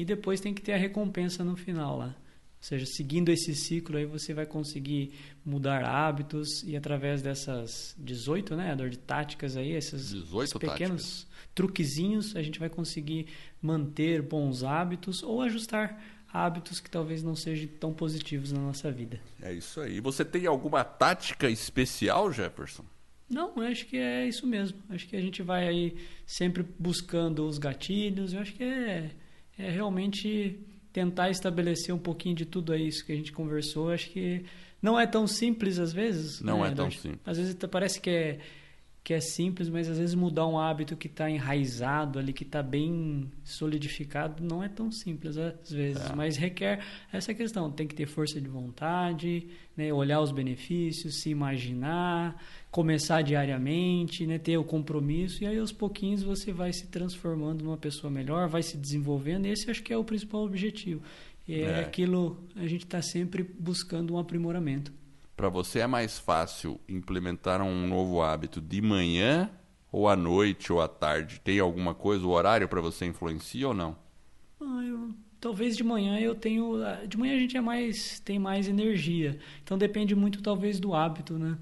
[0.01, 2.07] e depois tem que ter a recompensa no final lá.
[2.07, 5.13] Ou seja, seguindo esse ciclo aí você vai conseguir
[5.45, 10.13] mudar hábitos e através dessas 18, né, Ador, de táticas aí, esses
[10.59, 11.27] pequenos táticas.
[11.53, 13.27] truquezinhos, a gente vai conseguir
[13.61, 19.19] manter bons hábitos ou ajustar hábitos que talvez não sejam tão positivos na nossa vida.
[19.41, 19.99] É isso aí.
[19.99, 22.85] Você tem alguma tática especial, Jefferson?
[23.29, 24.77] Não, acho que é isso mesmo.
[24.89, 25.95] Acho que a gente vai aí
[26.25, 28.33] sempre buscando os gatilhos.
[28.33, 29.11] Eu acho que é,
[29.61, 30.59] é realmente
[30.91, 33.91] tentar estabelecer um pouquinho de tudo isso que a gente conversou.
[33.91, 34.43] Acho que
[34.81, 36.41] não é tão simples às vezes.
[36.41, 37.21] Não né, é tão simples.
[37.25, 38.39] Às vezes parece que é,
[39.03, 42.61] que é simples, mas às vezes mudar um hábito que está enraizado ali, que está
[42.61, 46.09] bem solidificado, não é tão simples às vezes.
[46.09, 46.15] É.
[46.15, 47.71] Mas requer essa questão.
[47.71, 49.47] Tem que ter força de vontade,
[49.77, 52.41] né, olhar os benefícios, se imaginar
[52.71, 57.77] começar diariamente, né, ter o compromisso e aí aos pouquinhos você vai se transformando numa
[57.77, 59.45] pessoa melhor, vai se desenvolvendo.
[59.45, 61.01] Esse acho que é o principal objetivo.
[61.45, 64.91] E é, é aquilo a gente está sempre buscando um aprimoramento.
[65.35, 69.49] para você é mais fácil implementar um novo hábito de manhã
[69.91, 71.41] ou à noite ou à tarde?
[71.43, 73.97] Tem alguma coisa, o horário para você influencia ou não?
[74.61, 75.09] Ah, eu,
[75.41, 76.75] talvez de manhã eu tenho,
[77.05, 79.37] de manhã a gente é mais tem mais energia.
[79.61, 81.57] Então depende muito talvez do hábito, né?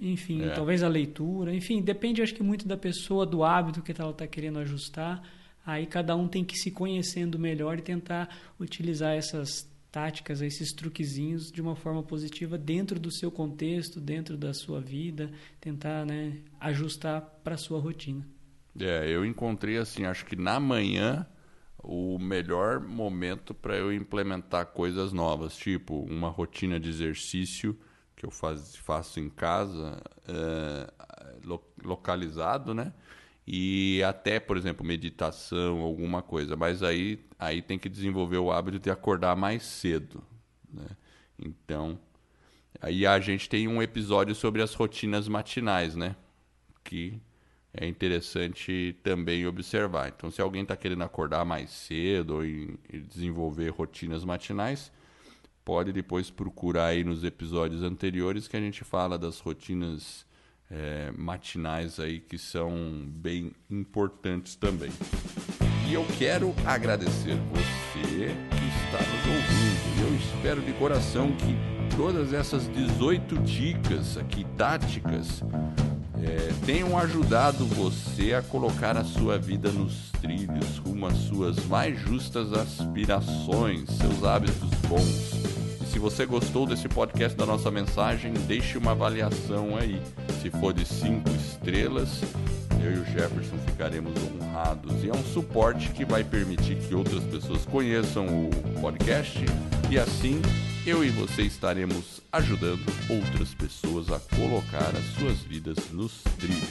[0.00, 0.50] Enfim, é.
[0.50, 4.26] talvez a leitura, enfim, depende acho que muito da pessoa, do hábito que ela está
[4.26, 5.22] querendo ajustar.
[5.64, 8.28] Aí cada um tem que se conhecendo melhor e tentar
[8.60, 14.52] utilizar essas táticas, esses truquezinhos de uma forma positiva dentro do seu contexto, dentro da
[14.52, 15.30] sua vida,
[15.60, 18.26] tentar né, ajustar para a sua rotina.
[18.78, 21.24] É, eu encontrei assim, acho que na manhã
[21.78, 27.78] o melhor momento para eu implementar coisas novas, tipo uma rotina de exercício
[28.24, 30.90] que eu faz, faço em casa, é,
[31.84, 32.92] localizado, né?
[33.46, 36.56] e até, por exemplo, meditação, alguma coisa.
[36.56, 40.24] Mas aí, aí tem que desenvolver o hábito de acordar mais cedo.
[40.72, 40.86] Né?
[41.38, 41.98] Então,
[42.80, 46.16] aí a gente tem um episódio sobre as rotinas matinais, né?
[46.82, 47.20] Que
[47.74, 50.08] é interessante também observar.
[50.08, 54.90] Então, se alguém está querendo acordar mais cedo e desenvolver rotinas matinais,
[55.64, 60.26] pode depois procurar aí nos episódios anteriores que a gente fala das rotinas
[60.70, 62.72] é, matinais aí que são
[63.06, 64.90] bem importantes também.
[65.88, 70.02] E eu quero agradecer você que está nos ouvindo.
[70.02, 75.42] Eu espero de coração que todas essas 18 dicas aqui, táticas,
[76.22, 81.98] é, tenham ajudado você a colocar a sua vida nos trilhos, rumo às suas mais
[82.00, 85.53] justas aspirações, seus hábitos bons
[85.94, 90.02] se você gostou desse podcast da nossa mensagem, deixe uma avaliação aí.
[90.42, 92.20] Se for de cinco estrelas,
[92.82, 95.04] eu e o Jefferson ficaremos honrados.
[95.04, 98.50] E é um suporte que vai permitir que outras pessoas conheçam o
[98.80, 99.38] podcast
[99.88, 100.42] e assim
[100.84, 106.70] eu e você estaremos ajudando outras pessoas a colocar as suas vidas nos trilhos.